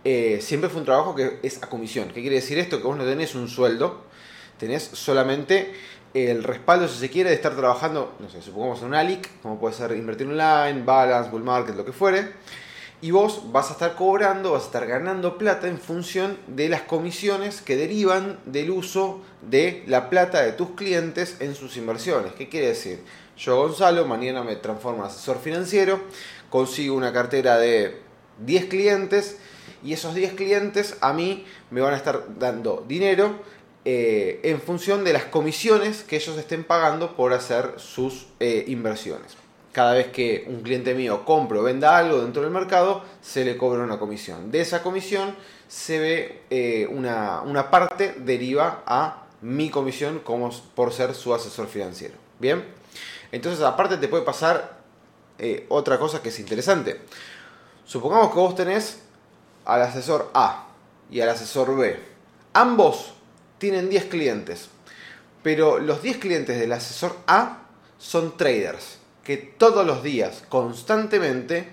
eh, 0.03 0.39
siempre 0.41 0.69
fue 0.69 0.79
un 0.79 0.85
trabajo 0.85 1.13
que 1.13 1.39
es 1.43 1.61
a 1.61 1.67
comisión. 1.69 2.07
¿Qué 2.07 2.21
quiere 2.21 2.37
decir 2.37 2.57
esto? 2.57 2.77
Que 2.77 2.87
vos 2.87 2.97
no 2.97 3.03
tenés 3.03 3.35
un 3.35 3.47
sueldo, 3.49 4.05
tenés 4.61 4.83
solamente 4.83 5.73
el 6.13 6.43
respaldo, 6.43 6.87
si 6.87 6.99
se 6.99 7.09
quiere, 7.09 7.31
de 7.31 7.35
estar 7.35 7.55
trabajando, 7.55 8.13
no 8.19 8.29
sé, 8.29 8.43
supongamos 8.43 8.79
en 8.81 8.89
un 8.89 8.93
ALIC, 8.93 9.41
como 9.41 9.59
puede 9.59 9.73
ser 9.73 9.91
invertir 9.93 10.27
online, 10.27 10.83
balance, 10.85 11.31
bull 11.31 11.41
market, 11.41 11.75
lo 11.75 11.83
que 11.83 11.91
fuere, 11.91 12.27
y 13.01 13.09
vos 13.09 13.51
vas 13.51 13.71
a 13.71 13.73
estar 13.73 13.95
cobrando, 13.95 14.51
vas 14.51 14.61
a 14.61 14.65
estar 14.67 14.85
ganando 14.85 15.39
plata 15.39 15.67
en 15.67 15.79
función 15.79 16.37
de 16.45 16.69
las 16.69 16.83
comisiones 16.83 17.63
que 17.63 17.75
derivan 17.75 18.39
del 18.45 18.69
uso 18.69 19.21
de 19.41 19.83
la 19.87 20.11
plata 20.11 20.43
de 20.43 20.51
tus 20.51 20.71
clientes 20.71 21.37
en 21.39 21.55
sus 21.55 21.75
inversiones. 21.77 22.33
¿Qué 22.33 22.47
quiere 22.47 22.67
decir? 22.67 23.03
Yo, 23.35 23.57
Gonzalo, 23.57 24.05
mañana 24.05 24.43
me 24.43 24.57
transformo 24.57 24.99
en 24.99 25.07
asesor 25.07 25.39
financiero, 25.39 26.01
consigo 26.51 26.95
una 26.95 27.11
cartera 27.11 27.57
de 27.57 27.99
10 28.45 28.65
clientes 28.65 29.37
y 29.83 29.93
esos 29.93 30.13
10 30.13 30.33
clientes 30.33 30.97
a 31.01 31.13
mí 31.13 31.47
me 31.71 31.81
van 31.81 31.95
a 31.95 31.97
estar 31.97 32.37
dando 32.37 32.85
dinero 32.87 33.39
eh, 33.83 34.39
en 34.43 34.61
función 34.61 35.03
de 35.03 35.11
las 35.11 35.25
comisiones 35.25 36.03
que 36.03 36.15
ellos 36.15 36.37
estén 36.37 36.63
pagando 36.63 37.15
por 37.15 37.33
hacer 37.33 37.73
sus 37.77 38.27
eh, 38.39 38.65
inversiones. 38.67 39.35
Cada 39.71 39.93
vez 39.93 40.07
que 40.07 40.45
un 40.47 40.61
cliente 40.61 40.93
mío 40.93 41.25
compre 41.25 41.57
o 41.57 41.63
venda 41.63 41.97
algo 41.97 42.21
dentro 42.21 42.43
del 42.43 42.51
mercado, 42.51 43.03
se 43.21 43.43
le 43.43 43.57
cobra 43.57 43.83
una 43.83 43.97
comisión. 43.97 44.51
De 44.51 44.61
esa 44.61 44.83
comisión 44.83 45.35
se 45.67 45.99
ve 45.99 46.41
eh, 46.51 46.87
una, 46.91 47.41
una, 47.41 47.71
parte 47.71 48.13
deriva 48.19 48.83
a 48.85 49.23
mi 49.41 49.71
comisión 49.71 50.19
como 50.19 50.51
por 50.75 50.93
ser 50.93 51.15
su 51.15 51.33
asesor 51.33 51.67
financiero. 51.67 52.13
Bien, 52.37 52.63
entonces 53.31 53.63
aparte 53.63 53.97
te 53.97 54.07
puede 54.07 54.23
pasar 54.23 54.79
otra 55.69 55.97
cosa 55.97 56.21
que 56.21 56.29
es 56.29 56.39
interesante. 56.39 57.01
Supongamos 57.83 58.31
que 58.31 58.37
vos 58.37 58.53
tenés 58.53 58.99
al 59.65 59.81
asesor 59.81 60.29
A 60.35 60.67
y 61.09 61.19
al 61.21 61.29
asesor 61.29 61.75
B. 61.75 61.99
Ambos 62.53 63.13
tienen 63.61 63.89
10 63.89 64.05
clientes, 64.05 64.69
pero 65.43 65.77
los 65.77 66.01
10 66.01 66.17
clientes 66.17 66.59
del 66.59 66.73
asesor 66.73 67.15
A 67.27 67.67
son 67.99 68.35
traders 68.35 68.97
que 69.23 69.37
todos 69.37 69.85
los 69.85 70.01
días, 70.01 70.43
constantemente, 70.49 71.69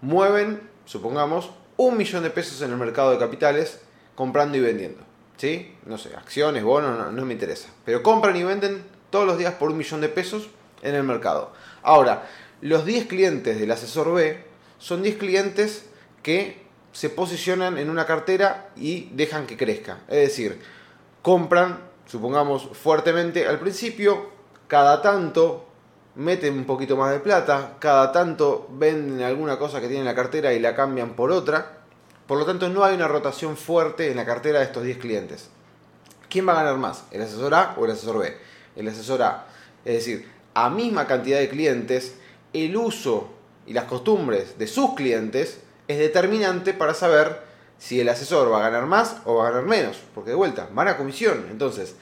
mueven, 0.00 0.62
supongamos, 0.86 1.50
un 1.76 1.98
millón 1.98 2.22
de 2.22 2.30
pesos 2.30 2.62
en 2.62 2.70
el 2.70 2.78
mercado 2.78 3.10
de 3.10 3.18
capitales 3.18 3.78
comprando 4.14 4.56
y 4.56 4.60
vendiendo. 4.60 5.02
¿Sí? 5.36 5.76
No 5.84 5.98
sé, 5.98 6.16
acciones, 6.16 6.64
bonos, 6.64 6.98
no, 6.98 7.12
no 7.12 7.26
me 7.26 7.34
interesa. 7.34 7.68
Pero 7.84 8.02
compran 8.02 8.34
y 8.34 8.42
venden 8.42 8.82
todos 9.10 9.26
los 9.26 9.36
días 9.36 9.52
por 9.52 9.70
un 9.70 9.76
millón 9.76 10.00
de 10.00 10.08
pesos 10.08 10.48
en 10.80 10.94
el 10.94 11.02
mercado. 11.02 11.52
Ahora, 11.82 12.26
los 12.62 12.86
10 12.86 13.06
clientes 13.06 13.60
del 13.60 13.70
asesor 13.70 14.14
B 14.14 14.42
son 14.78 15.02
10 15.02 15.18
clientes 15.18 15.84
que 16.22 16.66
se 16.92 17.10
posicionan 17.10 17.76
en 17.76 17.90
una 17.90 18.06
cartera 18.06 18.70
y 18.76 19.10
dejan 19.12 19.46
que 19.46 19.58
crezca. 19.58 19.98
Es 20.08 20.28
decir, 20.28 20.58
compran, 21.22 21.80
supongamos, 22.06 22.68
fuertemente 22.72 23.46
al 23.46 23.58
principio, 23.58 24.30
cada 24.66 25.02
tanto 25.02 25.66
meten 26.14 26.54
un 26.54 26.64
poquito 26.64 26.96
más 26.96 27.12
de 27.12 27.20
plata, 27.20 27.76
cada 27.78 28.10
tanto 28.12 28.66
venden 28.70 29.22
alguna 29.22 29.58
cosa 29.58 29.80
que 29.80 29.86
tienen 29.86 30.00
en 30.00 30.12
la 30.12 30.14
cartera 30.14 30.52
y 30.52 30.58
la 30.58 30.74
cambian 30.74 31.14
por 31.14 31.30
otra. 31.30 31.78
Por 32.26 32.38
lo 32.38 32.44
tanto, 32.44 32.68
no 32.68 32.84
hay 32.84 32.94
una 32.94 33.08
rotación 33.08 33.56
fuerte 33.56 34.10
en 34.10 34.16
la 34.16 34.26
cartera 34.26 34.58
de 34.58 34.66
estos 34.66 34.82
10 34.82 34.98
clientes. 34.98 35.48
¿Quién 36.28 36.46
va 36.46 36.52
a 36.52 36.62
ganar 36.62 36.76
más? 36.76 37.04
¿El 37.10 37.22
asesor 37.22 37.54
A 37.54 37.74
o 37.78 37.84
el 37.84 37.92
asesor 37.92 38.18
B? 38.18 38.36
El 38.76 38.88
asesor 38.88 39.22
A. 39.22 39.46
Es 39.84 39.94
decir, 39.94 40.28
a 40.54 40.68
misma 40.68 41.06
cantidad 41.06 41.38
de 41.38 41.48
clientes, 41.48 42.16
el 42.52 42.76
uso 42.76 43.30
y 43.66 43.72
las 43.72 43.84
costumbres 43.84 44.58
de 44.58 44.66
sus 44.66 44.94
clientes 44.94 45.60
es 45.86 45.98
determinante 45.98 46.74
para 46.74 46.94
saber 46.94 47.47
si 47.78 48.00
el 48.00 48.08
asesor 48.08 48.52
va 48.52 48.58
a 48.58 48.70
ganar 48.70 48.86
más 48.86 49.18
o 49.24 49.36
va 49.36 49.48
a 49.48 49.50
ganar 49.50 49.66
menos, 49.66 49.98
porque 50.14 50.30
de 50.30 50.36
vuelta, 50.36 50.68
van 50.72 50.88
a 50.88 50.96
comisión. 50.96 51.46
Entonces, 51.50 51.94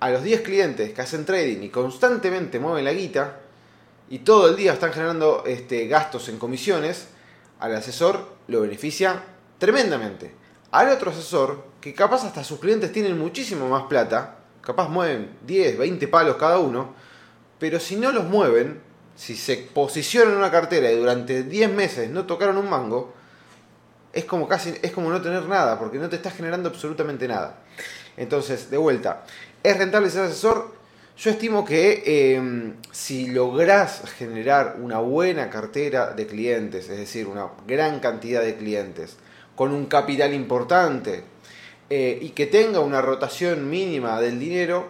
a 0.00 0.10
los 0.10 0.22
10 0.22 0.42
clientes 0.42 0.92
que 0.92 1.02
hacen 1.02 1.24
trading 1.24 1.62
y 1.62 1.70
constantemente 1.70 2.58
mueven 2.60 2.84
la 2.84 2.92
guita 2.92 3.40
y 4.08 4.20
todo 4.20 4.48
el 4.48 4.56
día 4.56 4.74
están 4.74 4.92
generando 4.92 5.44
este, 5.46 5.86
gastos 5.88 6.28
en 6.28 6.38
comisiones, 6.38 7.08
al 7.58 7.74
asesor 7.74 8.34
lo 8.48 8.60
beneficia 8.60 9.22
tremendamente. 9.58 10.34
Al 10.70 10.90
otro 10.90 11.10
asesor, 11.10 11.64
que 11.80 11.94
capaz 11.94 12.24
hasta 12.24 12.44
sus 12.44 12.58
clientes 12.58 12.92
tienen 12.92 13.18
muchísimo 13.18 13.68
más 13.68 13.84
plata, 13.84 14.36
capaz 14.60 14.88
mueven 14.88 15.30
10, 15.46 15.78
20 15.78 16.08
palos 16.08 16.36
cada 16.36 16.58
uno, 16.58 16.94
pero 17.58 17.80
si 17.80 17.96
no 17.96 18.12
los 18.12 18.24
mueven, 18.24 18.80
si 19.16 19.36
se 19.36 19.56
posicionan 19.56 20.32
en 20.32 20.38
una 20.38 20.50
cartera 20.50 20.90
y 20.90 20.96
durante 20.96 21.44
10 21.44 21.72
meses 21.72 22.10
no 22.10 22.26
tocaron 22.26 22.58
un 22.58 22.68
mango, 22.68 23.14
es 24.14 24.24
como 24.24 24.48
casi 24.48 24.74
es 24.82 24.92
como 24.92 25.10
no 25.10 25.20
tener 25.20 25.44
nada, 25.44 25.78
porque 25.78 25.98
no 25.98 26.08
te 26.08 26.16
estás 26.16 26.34
generando 26.34 26.68
absolutamente 26.68 27.28
nada. 27.28 27.58
Entonces, 28.16 28.70
de 28.70 28.76
vuelta, 28.76 29.24
¿es 29.62 29.76
rentable 29.76 30.10
ser 30.10 30.24
asesor? 30.24 30.74
Yo 31.16 31.30
estimo 31.30 31.64
que 31.64 32.34
em, 32.34 32.74
si 32.90 33.28
logras 33.28 34.02
generar 34.18 34.76
una 34.80 34.98
buena 34.98 35.48
cartera 35.48 36.12
de 36.12 36.26
clientes, 36.26 36.88
es 36.88 36.98
decir, 36.98 37.28
una 37.28 37.50
gran 37.66 38.00
cantidad 38.00 38.42
de 38.42 38.56
clientes, 38.56 39.16
con 39.54 39.72
un 39.72 39.86
capital 39.86 40.34
importante 40.34 41.22
eh, 41.88 42.18
y 42.20 42.30
que 42.30 42.46
tenga 42.46 42.80
una 42.80 43.00
rotación 43.00 43.70
mínima 43.70 44.20
del 44.20 44.40
dinero, 44.40 44.88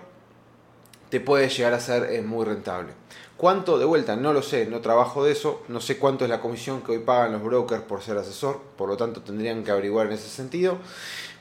te 1.11 1.21
puede 1.21 1.49
llegar 1.49 1.75
a 1.75 1.81
ser 1.81 2.11
eh, 2.11 2.23
muy 2.23 2.47
rentable. 2.47 2.93
¿Cuánto? 3.45 3.79
De 3.79 3.85
vuelta, 3.85 4.17
no 4.17 4.33
lo 4.33 4.41
sé, 4.41 4.65
no 4.65 4.81
trabajo 4.81 5.23
de 5.23 5.33
eso, 5.33 5.63
no 5.69 5.79
sé 5.79 5.99
cuánto 5.99 6.25
es 6.25 6.31
la 6.31 6.41
comisión 6.41 6.81
que 6.81 6.93
hoy 6.93 7.01
pagan 7.01 7.33
los 7.33 7.43
brokers 7.43 7.83
por 7.83 8.01
ser 8.01 8.17
asesor, 8.17 8.59
por 8.75 8.89
lo 8.89 8.97
tanto 8.97 9.21
tendrían 9.21 9.63
que 9.63 9.71
averiguar 9.71 10.07
en 10.07 10.15
ese 10.15 10.31
sentido. 10.31 10.79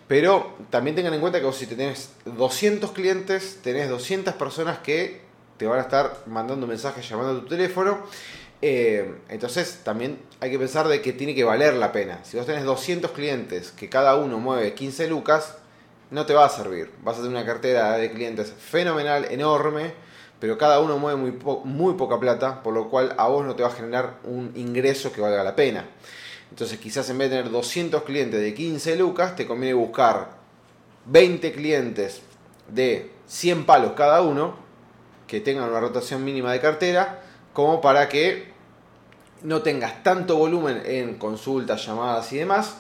Pero 0.10 0.54
también 0.70 0.98
tengan 0.98 1.14
en 1.14 1.22
cuenta 1.22 1.40
que 1.40 1.50
si 1.54 1.66
tenés 1.66 2.10
200 2.26 2.92
clientes, 2.92 3.60
tenés 3.64 3.88
200 3.88 4.34
personas 4.34 4.80
que 4.80 5.22
te 5.56 5.66
van 5.66 5.80
a 5.80 5.84
estar 5.84 6.24
mandando 6.26 6.68
mensajes, 6.68 7.08
llamando 7.08 7.40
a 7.40 7.42
tu 7.42 7.48
teléfono. 7.48 8.00
Eh, 8.62 9.20
entonces 9.30 9.80
también 9.86 10.20
hay 10.42 10.52
que 10.52 10.60
pensar 10.60 10.90
de 10.90 11.02
que 11.02 11.14
tiene 11.14 11.34
que 11.34 11.46
valer 11.46 11.74
la 11.76 11.94
pena. 11.94 12.20
Si 12.26 12.36
vos 12.36 12.46
tenés 12.46 12.66
200 12.66 13.12
clientes 13.12 13.72
que 13.72 13.88
cada 13.88 14.18
uno 14.18 14.40
mueve 14.40 14.74
15 14.74 15.08
lucas, 15.08 15.56
no 16.12 16.26
te 16.26 16.34
va 16.34 16.48
a 16.48 16.50
servir. 16.50 16.92
Vas 17.02 17.16
a 17.16 17.22
tener 17.22 17.32
una 17.32 17.46
cartera 17.46 17.94
de 17.94 18.12
clientes 18.12 18.52
fenomenal, 18.60 19.26
enorme 19.32 20.04
pero 20.44 20.58
cada 20.58 20.82
uno 20.82 20.98
mueve 20.98 21.18
muy, 21.18 21.40
muy 21.64 21.94
poca 21.94 22.20
plata, 22.20 22.64
por 22.64 22.74
lo 22.74 22.90
cual 22.90 23.16
a 23.18 23.30
vos 23.30 23.46
no 23.46 23.56
te 23.56 23.64
va 23.64 23.70
a 23.70 23.72
generar 23.72 24.18
un 24.26 24.52
ingreso 24.56 25.14
que 25.14 25.22
valga 25.22 25.42
la 25.42 25.56
pena. 25.56 25.88
Entonces 26.50 26.80
quizás 26.80 27.10
en 27.10 27.18
vez 27.18 27.30
de 27.30 27.38
tener 27.38 27.50
200 27.50 28.04
clientes 28.04 28.42
de 28.42 28.54
15 28.54 28.98
lucas, 28.98 29.38
te 29.38 29.48
conviene 29.48 29.74
buscar 29.74 30.32
20 31.06 31.54
clientes 31.54 32.24
de 32.68 33.10
100 33.26 33.66
palos 33.66 33.94
cada 33.94 34.22
uno, 34.22 34.58
que 35.28 35.40
tengan 35.40 35.70
una 35.70 35.80
rotación 35.80 36.26
mínima 36.26 36.52
de 36.52 36.60
cartera, 36.60 37.22
como 37.54 37.80
para 37.80 38.10
que 38.10 38.52
no 39.44 39.62
tengas 39.62 40.04
tanto 40.04 40.36
volumen 40.36 40.82
en 40.84 41.18
consultas, 41.18 41.86
llamadas 41.86 42.34
y 42.34 42.40
demás, 42.40 42.76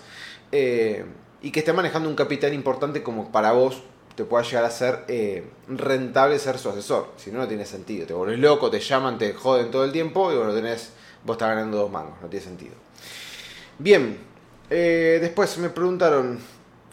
eh, 0.51 1.05
y 1.41 1.51
que 1.51 1.59
esté 1.59 1.71
manejando 1.71 2.09
un 2.09 2.15
capital 2.15 2.53
importante 2.53 3.03
como 3.03 3.31
para 3.31 3.53
vos 3.53 3.83
te 4.15 4.25
pueda 4.25 4.43
llegar 4.43 4.65
a 4.65 4.69
ser 4.69 5.05
eh, 5.07 5.43
rentable 5.67 6.37
ser 6.39 6.57
su 6.57 6.69
asesor. 6.69 7.11
Si 7.17 7.31
no, 7.31 7.39
no 7.39 7.47
tiene 7.47 7.65
sentido. 7.65 8.05
Te 8.05 8.13
volvés 8.13 8.39
loco, 8.39 8.69
te 8.69 8.79
llaman, 8.79 9.17
te 9.17 9.33
joden 9.33 9.71
todo 9.71 9.83
el 9.83 9.91
tiempo 9.91 10.31
y 10.31 10.35
bueno, 10.35 10.53
tenés, 10.53 10.91
vos 11.23 11.35
estás 11.35 11.49
ganando 11.49 11.77
dos 11.77 11.91
mangos. 11.91 12.21
No 12.21 12.27
tiene 12.27 12.45
sentido. 12.45 12.75
Bien, 13.79 14.17
eh, 14.69 15.17
después 15.19 15.57
me 15.57 15.69
preguntaron, 15.69 16.39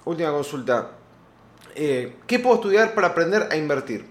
última 0.05 0.31
consulta, 0.31 0.93
eh, 1.75 2.17
¿qué 2.27 2.39
puedo 2.39 2.57
estudiar 2.57 2.95
para 2.95 3.09
aprender 3.09 3.49
a 3.51 3.57
invertir? 3.57 4.07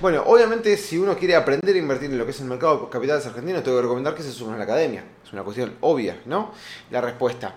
Bueno, 0.00 0.24
obviamente 0.26 0.76
si 0.76 0.98
uno 0.98 1.16
quiere 1.16 1.36
aprender 1.36 1.74
a 1.74 1.78
invertir 1.78 2.10
en 2.10 2.18
lo 2.18 2.24
que 2.24 2.30
es 2.30 2.40
el 2.40 2.46
mercado 2.46 2.80
de 2.80 2.88
capitales 2.90 3.24
argentinos, 3.26 3.62
tengo 3.62 3.78
que 3.78 3.82
recomendar 3.82 4.14
que 4.14 4.22
se 4.22 4.32
sumen 4.32 4.54
a 4.54 4.58
la 4.58 4.64
academia. 4.64 5.04
Es 5.24 5.32
una 5.32 5.42
cuestión 5.42 5.74
obvia, 5.80 6.20
¿no? 6.26 6.52
La 6.90 7.00
respuesta. 7.00 7.54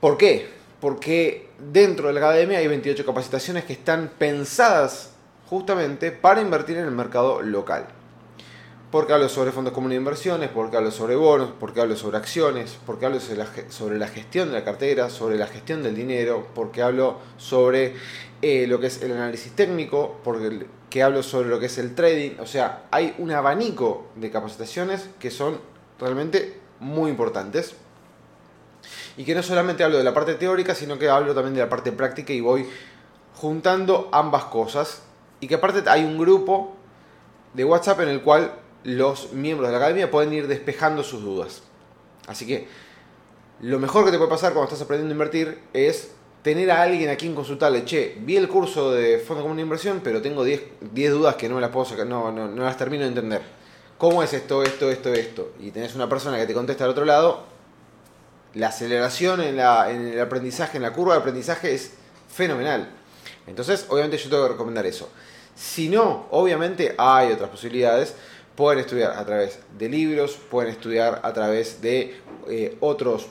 ¿Por 0.00 0.16
qué? 0.16 0.61
Porque 0.82 1.46
dentro 1.60 2.08
de 2.08 2.14
la 2.14 2.18
academia 2.18 2.58
hay 2.58 2.66
28 2.66 3.06
capacitaciones 3.06 3.64
que 3.64 3.72
están 3.72 4.10
pensadas 4.18 5.12
justamente 5.48 6.10
para 6.10 6.40
invertir 6.40 6.76
en 6.76 6.86
el 6.86 6.90
mercado 6.90 7.40
local. 7.40 7.86
Porque 8.90 9.12
hablo 9.12 9.28
sobre 9.28 9.52
fondos 9.52 9.72
comunes 9.72 9.94
de 9.94 10.00
inversiones, 10.00 10.50
porque 10.50 10.76
hablo 10.76 10.90
sobre 10.90 11.14
bonos, 11.14 11.50
porque 11.60 11.80
hablo 11.80 11.94
sobre 11.94 12.16
acciones, 12.16 12.78
porque 12.84 13.06
hablo 13.06 13.20
sobre 13.20 13.96
la, 13.96 14.08
gestión 14.08 14.48
de 14.48 14.54
la 14.54 14.64
cartera, 14.64 15.08
sobre 15.08 15.38
la 15.38 15.46
gestión 15.46 15.84
del 15.84 15.94
dinero, 15.94 16.48
porque 16.52 16.82
hablo 16.82 17.20
sobre 17.36 17.94
eh, 18.42 18.66
lo 18.66 18.80
que 18.80 18.88
es 18.88 19.02
el 19.02 19.12
análisis 19.12 19.52
técnico, 19.52 20.18
porque 20.24 20.66
que 20.90 21.04
hablo 21.04 21.22
sobre 21.22 21.48
lo 21.48 21.60
que 21.60 21.66
es 21.66 21.78
el 21.78 21.94
trading. 21.94 22.40
O 22.40 22.46
sea, 22.46 22.86
hay 22.90 23.14
un 23.18 23.30
abanico 23.30 24.08
de 24.16 24.32
capacitaciones 24.32 25.08
que 25.20 25.30
son 25.30 25.60
realmente 26.00 26.58
muy 26.80 27.08
importantes 27.08 27.76
y 29.16 29.24
que 29.24 29.34
no 29.34 29.42
solamente 29.42 29.84
hablo 29.84 29.98
de 29.98 30.04
la 30.04 30.14
parte 30.14 30.34
teórica, 30.34 30.74
sino 30.74 30.98
que 30.98 31.08
hablo 31.08 31.34
también 31.34 31.54
de 31.54 31.60
la 31.60 31.68
parte 31.68 31.92
práctica 31.92 32.32
y 32.32 32.40
voy 32.40 32.66
juntando 33.34 34.08
ambas 34.12 34.44
cosas. 34.44 35.02
Y 35.40 35.48
que 35.48 35.56
aparte 35.56 35.88
hay 35.90 36.04
un 36.04 36.18
grupo 36.18 36.74
de 37.54 37.64
WhatsApp 37.64 38.00
en 38.00 38.08
el 38.08 38.22
cual 38.22 38.54
los 38.84 39.32
miembros 39.32 39.68
de 39.68 39.72
la 39.72 39.78
academia 39.78 40.10
pueden 40.10 40.32
ir 40.32 40.46
despejando 40.46 41.02
sus 41.02 41.22
dudas. 41.22 41.62
Así 42.26 42.46
que 42.46 42.68
lo 43.60 43.78
mejor 43.78 44.04
que 44.04 44.10
te 44.10 44.18
puede 44.18 44.30
pasar 44.30 44.52
cuando 44.52 44.72
estás 44.72 44.82
aprendiendo 44.82 45.12
a 45.12 45.16
invertir 45.16 45.60
es 45.72 46.12
tener 46.42 46.70
a 46.70 46.82
alguien 46.82 47.10
a 47.10 47.16
quien 47.16 47.34
consultarle, 47.34 47.84
che, 47.84 48.16
vi 48.20 48.36
el 48.36 48.48
curso 48.48 48.90
de 48.90 49.18
fondo 49.18 49.42
común 49.42 49.56
de 49.56 49.62
inversión, 49.62 50.00
pero 50.02 50.20
tengo 50.20 50.42
10 50.42 50.62
dudas 51.12 51.36
que 51.36 51.48
no 51.48 51.54
me 51.54 51.60
las 51.60 51.70
puedo 51.70 51.86
sacar, 51.86 52.06
no, 52.06 52.32
no, 52.32 52.48
no 52.48 52.64
las 52.64 52.76
termino 52.76 53.02
de 53.02 53.08
entender. 53.08 53.42
¿Cómo 53.98 54.22
es 54.24 54.32
esto, 54.32 54.64
esto, 54.64 54.90
esto, 54.90 55.12
esto? 55.12 55.52
Y 55.60 55.70
tenés 55.70 55.94
una 55.94 56.08
persona 56.08 56.36
que 56.38 56.46
te 56.46 56.54
contesta 56.54 56.84
al 56.84 56.90
otro 56.90 57.04
lado, 57.04 57.44
la 58.54 58.68
aceleración 58.68 59.40
en, 59.40 59.56
la, 59.56 59.90
en 59.90 60.08
el 60.08 60.20
aprendizaje, 60.20 60.76
en 60.76 60.82
la 60.82 60.92
curva 60.92 61.14
de 61.14 61.20
aprendizaje 61.20 61.74
es 61.74 61.92
fenomenal. 62.32 62.88
Entonces, 63.46 63.86
obviamente 63.88 64.18
yo 64.18 64.30
tengo 64.30 64.44
que 64.44 64.52
recomendar 64.52 64.86
eso. 64.86 65.08
Si 65.54 65.88
no, 65.88 66.26
obviamente 66.30 66.94
hay 66.98 67.32
otras 67.32 67.50
posibilidades. 67.50 68.14
Pueden 68.56 68.80
estudiar 68.80 69.12
a 69.12 69.24
través 69.24 69.60
de 69.78 69.88
libros, 69.88 70.38
pueden 70.50 70.70
estudiar 70.70 71.20
a 71.22 71.32
través 71.32 71.80
de 71.80 72.20
eh, 72.48 72.76
otros 72.80 73.28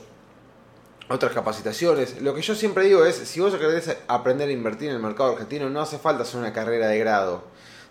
otras 1.08 1.32
capacitaciones. 1.32 2.20
Lo 2.22 2.34
que 2.34 2.42
yo 2.42 2.54
siempre 2.54 2.84
digo 2.84 3.04
es, 3.04 3.16
si 3.16 3.40
vos 3.40 3.54
querés 3.54 3.96
aprender 4.08 4.48
a 4.48 4.52
invertir 4.52 4.88
en 4.88 4.96
el 4.96 5.02
mercado 5.02 5.32
argentino, 5.32 5.68
no 5.68 5.80
hace 5.80 5.98
falta 5.98 6.22
hacer 6.22 6.40
una 6.40 6.52
carrera 6.52 6.88
de 6.88 6.98
grado. 6.98 7.44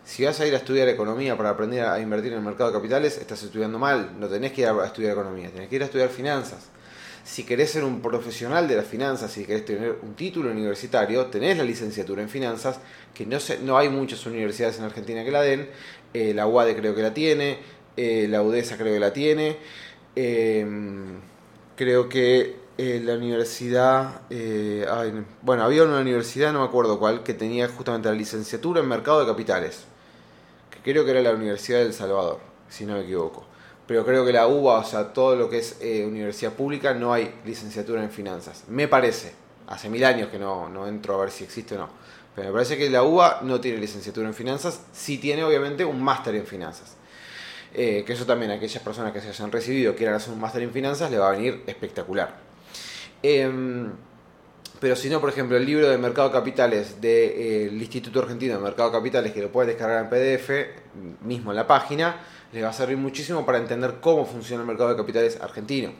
Si 0.03 0.25
vas 0.25 0.39
a 0.39 0.47
ir 0.47 0.53
a 0.55 0.57
estudiar 0.57 0.89
economía 0.89 1.37
para 1.37 1.51
aprender 1.51 1.85
a 1.85 1.99
invertir 1.99 2.31
en 2.31 2.39
el 2.39 2.43
mercado 2.43 2.71
de 2.71 2.77
capitales, 2.77 3.17
estás 3.17 3.43
estudiando 3.43 3.77
mal. 3.77 4.19
No 4.19 4.27
tenés 4.27 4.51
que 4.51 4.61
ir 4.61 4.67
a 4.67 4.85
estudiar 4.85 5.11
economía, 5.11 5.51
tenés 5.51 5.69
que 5.69 5.75
ir 5.75 5.83
a 5.83 5.85
estudiar 5.85 6.09
finanzas. 6.09 6.69
Si 7.23 7.43
querés 7.43 7.71
ser 7.71 7.83
un 7.83 8.01
profesional 8.01 8.67
de 8.67 8.75
las 8.75 8.85
finanzas, 8.85 9.31
si 9.31 9.45
querés 9.45 9.65
tener 9.65 9.97
un 10.01 10.15
título 10.15 10.49
universitario, 10.51 11.27
tenés 11.27 11.57
la 11.57 11.63
licenciatura 11.63 12.21
en 12.21 12.29
finanzas, 12.29 12.79
que 13.13 13.25
no, 13.25 13.37
no 13.63 13.77
hay 13.77 13.89
muchas 13.89 14.25
universidades 14.25 14.79
en 14.79 14.85
Argentina 14.85 15.23
que 15.23 15.31
la 15.31 15.41
den. 15.41 15.69
Eh, 16.13 16.33
la 16.33 16.47
UADE 16.47 16.75
creo 16.75 16.95
que 16.95 17.01
la 17.01 17.13
tiene, 17.13 17.59
eh, 17.97 18.27
la 18.29 18.41
UDESA 18.41 18.77
creo 18.77 18.93
que 18.93 18.99
la 18.99 19.13
tiene. 19.13 19.57
Em, 20.15 21.19
creo 21.75 22.09
que 22.09 22.55
eh, 22.77 23.01
la 23.03 23.13
universidad, 23.15 24.21
eh, 24.29 24.85
bueno, 25.41 25.63
había 25.63 25.83
una 25.83 25.99
universidad, 25.99 26.51
no 26.53 26.59
me 26.59 26.65
acuerdo 26.65 26.99
cuál, 26.99 27.23
que 27.23 27.33
tenía 27.33 27.67
justamente 27.67 28.09
la 28.09 28.15
licenciatura 28.15 28.81
en 28.81 28.87
mercado 28.87 29.19
de 29.19 29.27
capitales, 29.27 29.83
que 30.71 30.79
creo 30.79 31.05
que 31.05 31.11
era 31.11 31.21
la 31.21 31.31
Universidad 31.33 31.79
del 31.79 31.93
Salvador, 31.93 32.39
si 32.69 32.85
no 32.85 32.95
me 32.95 33.01
equivoco. 33.01 33.45
Pero 33.91 34.05
creo 34.05 34.25
que 34.25 34.31
la 34.31 34.47
UBA, 34.47 34.77
o 34.79 34.83
sea, 34.85 35.11
todo 35.11 35.35
lo 35.35 35.49
que 35.49 35.57
es 35.57 35.75
eh, 35.81 36.05
universidad 36.05 36.53
pública, 36.53 36.93
no 36.93 37.11
hay 37.11 37.29
licenciatura 37.43 38.01
en 38.01 38.09
finanzas. 38.09 38.63
Me 38.69 38.87
parece, 38.87 39.33
hace 39.67 39.89
mil 39.89 40.05
años 40.05 40.29
que 40.29 40.39
no, 40.39 40.69
no 40.69 40.87
entro 40.87 41.15
a 41.15 41.17
ver 41.19 41.29
si 41.29 41.43
existe 41.43 41.75
o 41.75 41.79
no. 41.79 41.89
Pero 42.33 42.47
me 42.47 42.53
parece 42.53 42.77
que 42.77 42.89
la 42.89 43.03
UBA 43.03 43.41
no 43.43 43.59
tiene 43.59 43.79
licenciatura 43.79 44.29
en 44.29 44.33
finanzas, 44.33 44.79
sí 44.93 45.17
tiene 45.17 45.43
obviamente 45.43 45.83
un 45.83 46.01
máster 46.01 46.35
en 46.35 46.45
finanzas. 46.45 46.95
que 47.73 48.05
eso 48.07 48.25
también 48.25 48.51
a 48.51 48.53
aquellas 48.53 48.81
personas 48.81 49.11
que 49.11 49.19
se 49.19 49.27
hayan 49.27 49.51
recibido 49.51 49.93
quieran 49.93 50.15
hacer 50.15 50.31
un 50.33 50.39
máster 50.39 50.61
en 50.61 50.71
finanzas 50.71 51.11
le 51.11 51.17
va 51.17 51.27
a 51.27 51.31
venir 51.33 51.61
espectacular. 51.67 52.33
Em, 53.21 53.91
pero 54.79 54.95
si 54.95 55.09
no, 55.09 55.19
por 55.19 55.31
ejemplo, 55.31 55.57
el 55.57 55.65
libro 55.65 55.89
de 55.89 55.97
Mercado 55.97 56.29
de 56.29 56.33
Capitales 56.33 57.01
del 57.01 57.73
Instituto 57.73 58.21
Argentino 58.21 58.55
de 58.55 58.61
Mercado 58.61 58.89
de 58.89 58.97
Capitales, 58.97 59.33
que 59.33 59.41
lo 59.41 59.51
puedes 59.51 59.67
descargar 59.67 60.05
en 60.05 60.09
PDF, 60.09 60.49
mismo 61.25 61.51
en 61.51 61.57
la 61.57 61.67
página, 61.67 62.15
les 62.51 62.63
va 62.63 62.69
a 62.69 62.73
servir 62.73 62.97
muchísimo 62.97 63.45
para 63.45 63.57
entender 63.57 63.95
cómo 64.01 64.25
funciona 64.25 64.61
el 64.61 64.67
mercado 64.67 64.89
de 64.89 64.95
capitales 64.97 65.39
argentino. 65.41 65.91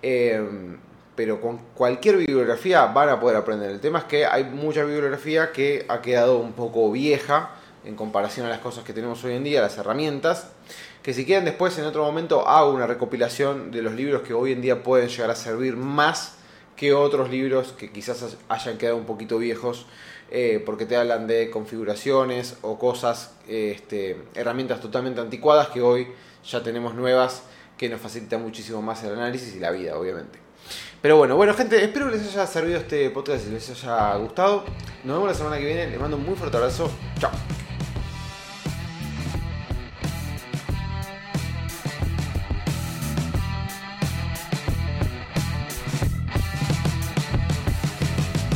Em, 0.00 0.78
pero 1.14 1.40
con 1.40 1.58
cualquier 1.74 2.16
bibliografía 2.16 2.86
van 2.86 3.10
a 3.10 3.20
poder 3.20 3.36
aprender. 3.36 3.70
El 3.70 3.80
tema 3.80 4.00
es 4.00 4.04
que 4.04 4.24
hay 4.24 4.44
mucha 4.44 4.84
bibliografía 4.84 5.52
que 5.52 5.84
ha 5.88 6.00
quedado 6.00 6.38
un 6.38 6.52
poco 6.52 6.90
vieja 6.90 7.50
en 7.84 7.96
comparación 7.96 8.46
a 8.46 8.48
las 8.48 8.60
cosas 8.60 8.84
que 8.84 8.92
tenemos 8.92 9.22
hoy 9.24 9.34
en 9.34 9.44
día, 9.44 9.60
las 9.60 9.76
herramientas, 9.76 10.48
que 11.02 11.12
si 11.12 11.26
quieren 11.26 11.44
después 11.44 11.76
en 11.78 11.84
otro 11.84 12.04
momento 12.04 12.48
hago 12.48 12.72
una 12.72 12.86
recopilación 12.86 13.70
de 13.70 13.82
los 13.82 13.94
libros 13.94 14.22
que 14.22 14.34
hoy 14.34 14.52
en 14.52 14.62
día 14.62 14.82
pueden 14.82 15.08
llegar 15.08 15.30
a 15.30 15.34
servir 15.34 15.76
más 15.76 16.36
que 16.76 16.94
otros 16.94 17.28
libros 17.28 17.72
que 17.72 17.90
quizás 17.90 18.36
hayan 18.48 18.78
quedado 18.78 18.96
un 18.96 19.04
poquito 19.04 19.38
viejos 19.38 19.86
eh, 20.34 20.62
porque 20.64 20.86
te 20.86 20.96
hablan 20.96 21.26
de 21.26 21.50
configuraciones 21.50 22.56
o 22.62 22.78
cosas, 22.78 23.34
este, 23.46 24.16
herramientas 24.34 24.80
totalmente 24.80 25.20
anticuadas 25.20 25.68
que 25.68 25.82
hoy 25.82 26.08
ya 26.42 26.62
tenemos 26.62 26.94
nuevas 26.94 27.42
que 27.76 27.90
nos 27.90 28.00
facilitan 28.00 28.40
muchísimo 28.40 28.80
más 28.80 29.04
el 29.04 29.12
análisis 29.12 29.54
y 29.54 29.60
la 29.60 29.70
vida, 29.70 29.98
obviamente. 29.98 30.38
Pero 31.02 31.18
bueno, 31.18 31.36
bueno 31.36 31.52
gente, 31.52 31.84
espero 31.84 32.10
que 32.10 32.16
les 32.16 32.28
haya 32.28 32.46
servido 32.46 32.78
este 32.78 33.10
podcast 33.10 33.46
y 33.46 33.50
les 33.50 33.68
haya 33.68 34.16
gustado. 34.16 34.64
Nos 35.04 35.16
vemos 35.16 35.28
la 35.28 35.34
semana 35.34 35.58
que 35.58 35.66
viene, 35.66 35.90
les 35.90 36.00
mando 36.00 36.16
un 36.16 36.24
muy 36.24 36.34
fuerte 36.34 36.56
abrazo. 36.56 36.90
Chao. 37.18 37.30